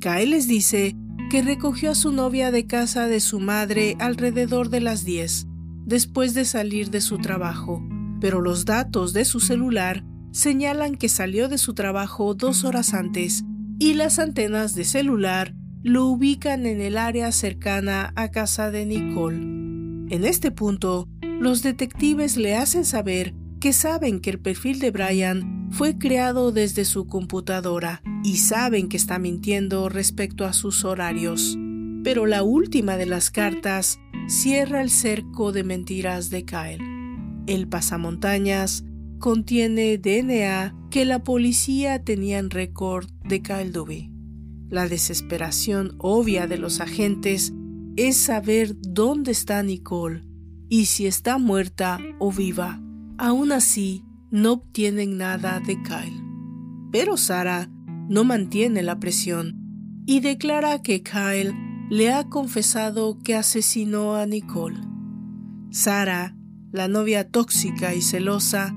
Kyle 0.00 0.28
les 0.28 0.46
dice 0.46 0.94
que 1.30 1.40
recogió 1.40 1.92
a 1.92 1.94
su 1.94 2.12
novia 2.12 2.50
de 2.50 2.66
casa 2.66 3.06
de 3.06 3.20
su 3.20 3.40
madre 3.40 3.96
alrededor 4.00 4.68
de 4.68 4.82
las 4.82 5.06
10, 5.06 5.46
después 5.86 6.34
de 6.34 6.44
salir 6.44 6.90
de 6.90 7.00
su 7.00 7.16
trabajo, 7.16 7.82
pero 8.20 8.42
los 8.42 8.66
datos 8.66 9.14
de 9.14 9.24
su 9.24 9.40
celular 9.40 10.04
señalan 10.32 10.96
que 10.96 11.08
salió 11.08 11.48
de 11.48 11.56
su 11.56 11.72
trabajo 11.72 12.34
dos 12.34 12.64
horas 12.64 12.92
antes 12.92 13.44
y 13.78 13.94
las 13.94 14.18
antenas 14.18 14.74
de 14.74 14.84
celular 14.84 15.54
lo 15.86 16.06
ubican 16.06 16.66
en 16.66 16.80
el 16.80 16.98
área 16.98 17.30
cercana 17.30 18.12
a 18.16 18.32
casa 18.32 18.72
de 18.72 18.84
Nicole. 18.86 19.36
En 19.36 20.24
este 20.24 20.50
punto, 20.50 21.08
los 21.22 21.62
detectives 21.62 22.36
le 22.36 22.56
hacen 22.56 22.84
saber 22.84 23.34
que 23.60 23.72
saben 23.72 24.18
que 24.18 24.30
el 24.30 24.40
perfil 24.40 24.80
de 24.80 24.90
Brian 24.90 25.68
fue 25.70 25.96
creado 25.96 26.50
desde 26.50 26.84
su 26.84 27.06
computadora 27.06 28.02
y 28.24 28.38
saben 28.38 28.88
que 28.88 28.96
está 28.96 29.20
mintiendo 29.20 29.88
respecto 29.88 30.44
a 30.44 30.54
sus 30.54 30.84
horarios. 30.84 31.56
Pero 32.02 32.26
la 32.26 32.42
última 32.42 32.96
de 32.96 33.06
las 33.06 33.30
cartas 33.30 34.00
cierra 34.26 34.82
el 34.82 34.90
cerco 34.90 35.52
de 35.52 35.62
mentiras 35.62 36.30
de 36.30 36.44
Kyle. 36.44 36.82
El 37.46 37.68
pasamontañas 37.68 38.84
contiene 39.20 39.98
DNA 39.98 40.74
que 40.90 41.04
la 41.04 41.22
policía 41.22 42.02
tenía 42.02 42.40
en 42.40 42.50
récord 42.50 43.08
de 43.22 43.40
Kyle 43.40 43.70
Dewey. 43.70 44.15
La 44.68 44.88
desesperación 44.88 45.94
obvia 45.98 46.46
de 46.46 46.58
los 46.58 46.80
agentes 46.80 47.52
es 47.96 48.16
saber 48.16 48.76
dónde 48.80 49.30
está 49.30 49.62
Nicole 49.62 50.22
y 50.68 50.86
si 50.86 51.06
está 51.06 51.38
muerta 51.38 51.98
o 52.18 52.32
viva. 52.32 52.80
Aún 53.16 53.52
así, 53.52 54.04
no 54.30 54.52
obtienen 54.54 55.16
nada 55.18 55.60
de 55.60 55.80
Kyle. 55.82 56.22
Pero 56.90 57.16
Sara 57.16 57.70
no 58.08 58.24
mantiene 58.24 58.82
la 58.82 58.98
presión 58.98 60.02
y 60.04 60.20
declara 60.20 60.82
que 60.82 61.02
Kyle 61.02 61.54
le 61.88 62.12
ha 62.12 62.28
confesado 62.28 63.18
que 63.20 63.36
asesinó 63.36 64.16
a 64.16 64.26
Nicole. 64.26 64.80
Sara, 65.70 66.36
la 66.72 66.88
novia 66.88 67.28
tóxica 67.28 67.94
y 67.94 68.02
celosa, 68.02 68.74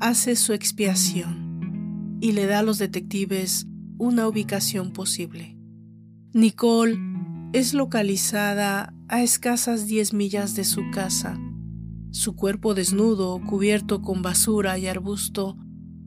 hace 0.00 0.36
su 0.36 0.52
expiación 0.52 2.18
y 2.20 2.32
le 2.32 2.46
da 2.46 2.60
a 2.60 2.62
los 2.62 2.78
detectives 2.78 3.66
una 4.02 4.26
ubicación 4.26 4.92
posible. 4.92 5.56
Nicole 6.32 6.98
es 7.52 7.72
localizada 7.72 8.92
a 9.06 9.22
escasas 9.22 9.86
10 9.86 10.12
millas 10.12 10.56
de 10.56 10.64
su 10.64 10.90
casa. 10.90 11.38
Su 12.10 12.34
cuerpo 12.34 12.74
desnudo, 12.74 13.40
cubierto 13.48 14.02
con 14.02 14.20
basura 14.20 14.76
y 14.76 14.88
arbusto, 14.88 15.56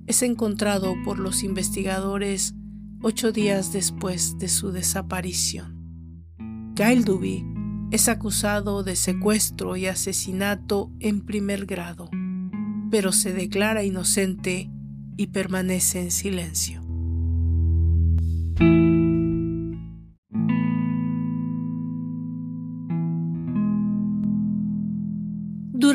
es 0.07 0.23
encontrado 0.23 0.93
por 1.05 1.19
los 1.19 1.41
investigadores 1.41 2.53
ocho 3.01 3.31
días 3.31 3.71
después 3.71 4.37
de 4.39 4.49
su 4.49 4.73
desaparición. 4.73 6.33
Kyle 6.75 7.05
Duby 7.05 7.45
es 7.91 8.09
acusado 8.09 8.83
de 8.83 8.97
secuestro 8.97 9.77
y 9.77 9.85
asesinato 9.85 10.91
en 10.99 11.21
primer 11.21 11.65
grado, 11.65 12.09
pero 12.91 13.13
se 13.13 13.31
declara 13.31 13.85
inocente 13.85 14.69
y 15.15 15.27
permanece 15.27 16.01
en 16.01 16.11
silencio. 16.11 16.84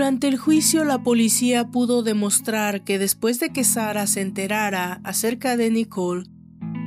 Durante 0.00 0.28
el 0.28 0.38
juicio 0.38 0.86
la 0.86 1.02
policía 1.02 1.70
pudo 1.70 2.02
demostrar 2.02 2.84
que 2.84 2.98
después 2.98 3.38
de 3.38 3.50
que 3.50 3.64
Sara 3.64 4.06
se 4.06 4.22
enterara 4.22 5.02
acerca 5.04 5.58
de 5.58 5.70
Nicole, 5.70 6.24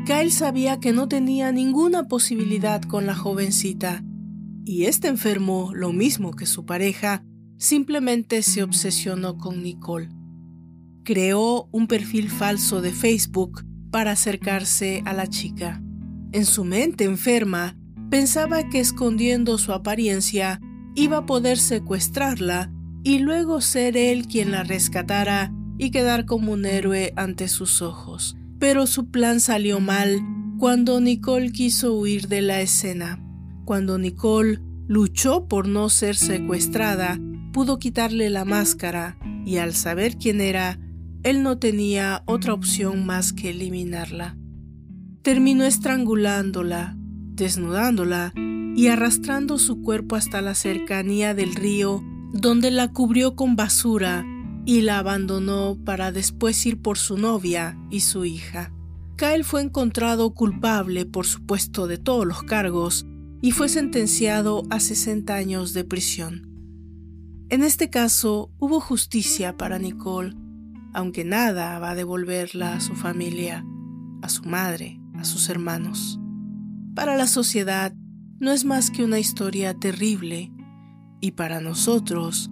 Kyle 0.07 0.31
sabía 0.31 0.79
que 0.79 0.93
no 0.93 1.07
tenía 1.07 1.51
ninguna 1.51 2.07
posibilidad 2.07 2.81
con 2.81 3.05
la 3.05 3.13
jovencita, 3.13 4.03
y 4.65 4.85
este 4.85 5.09
enfermo, 5.09 5.75
lo 5.75 5.93
mismo 5.93 6.31
que 6.31 6.47
su 6.47 6.65
pareja, 6.65 7.23
simplemente 7.59 8.41
se 8.41 8.63
obsesionó 8.63 9.37
con 9.37 9.61
Nicole. 9.61 10.09
Creó 11.03 11.69
un 11.71 11.85
perfil 11.85 12.31
falso 12.31 12.81
de 12.81 12.93
Facebook 12.93 13.63
para 13.91 14.13
acercarse 14.13 15.03
a 15.05 15.13
la 15.13 15.27
chica. 15.27 15.83
En 16.31 16.45
su 16.45 16.65
mente 16.65 17.03
enferma, 17.03 17.77
pensaba 18.09 18.67
que 18.69 18.79
escondiendo 18.79 19.59
su 19.59 19.71
apariencia 19.71 20.59
iba 20.95 21.17
a 21.17 21.25
poder 21.27 21.59
secuestrarla 21.59 22.71
y 23.03 23.19
luego 23.19 23.61
ser 23.61 23.97
él 23.97 24.27
quien 24.27 24.51
la 24.51 24.63
rescatara 24.63 25.53
y 25.77 25.91
quedar 25.91 26.25
como 26.25 26.53
un 26.53 26.65
héroe 26.65 27.13
ante 27.15 27.47
sus 27.47 27.81
ojos. 27.81 28.37
Pero 28.59 28.87
su 28.87 29.11
plan 29.11 29.39
salió 29.39 29.79
mal 29.79 30.21
cuando 30.57 31.01
Nicole 31.01 31.51
quiso 31.51 31.93
huir 31.93 32.27
de 32.27 32.41
la 32.41 32.61
escena. 32.61 33.21
Cuando 33.65 33.97
Nicole 33.97 34.61
luchó 34.87 35.47
por 35.47 35.67
no 35.67 35.89
ser 35.89 36.15
secuestrada, 36.15 37.19
pudo 37.51 37.79
quitarle 37.79 38.29
la 38.29 38.45
máscara 38.45 39.17
y 39.45 39.57
al 39.57 39.73
saber 39.73 40.17
quién 40.17 40.39
era, 40.39 40.79
él 41.23 41.43
no 41.43 41.57
tenía 41.57 42.23
otra 42.25 42.53
opción 42.53 43.05
más 43.05 43.33
que 43.33 43.49
eliminarla. 43.49 44.37
Terminó 45.21 45.63
estrangulándola, 45.63 46.97
desnudándola 46.97 48.33
y 48.35 48.87
arrastrando 48.87 49.57
su 49.57 49.81
cuerpo 49.81 50.15
hasta 50.15 50.41
la 50.41 50.55
cercanía 50.55 51.33
del 51.33 51.55
río, 51.55 52.03
donde 52.33 52.71
la 52.71 52.91
cubrió 52.91 53.35
con 53.35 53.55
basura 53.55 54.25
y 54.65 54.81
la 54.81 54.97
abandonó 54.97 55.77
para 55.85 56.11
después 56.11 56.65
ir 56.65 56.81
por 56.81 56.97
su 56.97 57.17
novia 57.17 57.77
y 57.89 58.01
su 58.01 58.25
hija. 58.25 58.73
Kyle 59.17 59.43
fue 59.43 59.61
encontrado 59.61 60.33
culpable, 60.33 61.05
por 61.05 61.27
supuesto, 61.27 61.87
de 61.87 61.97
todos 61.97 62.25
los 62.25 62.43
cargos 62.43 63.05
y 63.41 63.51
fue 63.51 63.69
sentenciado 63.69 64.63
a 64.69 64.79
60 64.79 65.35
años 65.35 65.73
de 65.73 65.83
prisión. 65.83 66.49
En 67.49 67.61
este 67.61 67.89
caso, 67.89 68.51
hubo 68.57 68.79
justicia 68.79 69.55
para 69.57 69.77
Nicole, 69.77 70.33
aunque 70.93 71.23
nada 71.25 71.77
va 71.79 71.91
a 71.91 71.95
devolverla 71.95 72.75
a 72.75 72.79
su 72.79 72.95
familia, 72.95 73.65
a 74.21 74.29
su 74.29 74.43
madre, 74.43 74.99
a 75.15 75.23
sus 75.23 75.49
hermanos. 75.49 76.19
Para 76.95 77.17
la 77.17 77.27
sociedad, 77.27 77.93
no 78.39 78.51
es 78.51 78.65
más 78.65 78.89
que 78.89 79.03
una 79.03 79.19
historia 79.19 79.73
terrible, 79.73 80.52
y 81.23 81.31
para 81.31 81.61
nosotros, 81.61 82.51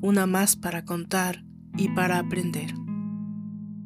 una 0.00 0.24
más 0.24 0.56
para 0.56 0.86
contar 0.86 1.44
y 1.76 1.90
para 1.90 2.18
aprender. 2.18 2.72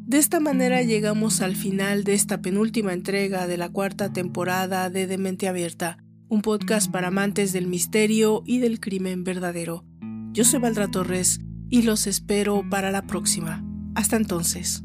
De 0.06 0.18
esta 0.18 0.38
manera 0.38 0.82
llegamos 0.82 1.40
al 1.40 1.56
final 1.56 2.04
de 2.04 2.14
esta 2.14 2.40
penúltima 2.40 2.92
entrega 2.92 3.48
de 3.48 3.56
la 3.56 3.70
cuarta 3.70 4.12
temporada 4.12 4.88
de 4.88 5.08
Demente 5.08 5.48
Abierta, 5.48 5.98
un 6.28 6.42
podcast 6.42 6.92
para 6.92 7.08
amantes 7.08 7.52
del 7.52 7.66
misterio 7.66 8.44
y 8.46 8.60
del 8.60 8.78
crimen 8.78 9.24
verdadero. 9.24 9.84
Yo 10.30 10.44
soy 10.44 10.60
Valdra 10.60 10.86
Torres 10.86 11.40
y 11.68 11.82
los 11.82 12.06
espero 12.06 12.62
para 12.70 12.92
la 12.92 13.08
próxima. 13.08 13.64
Hasta 13.96 14.14
entonces. 14.16 14.84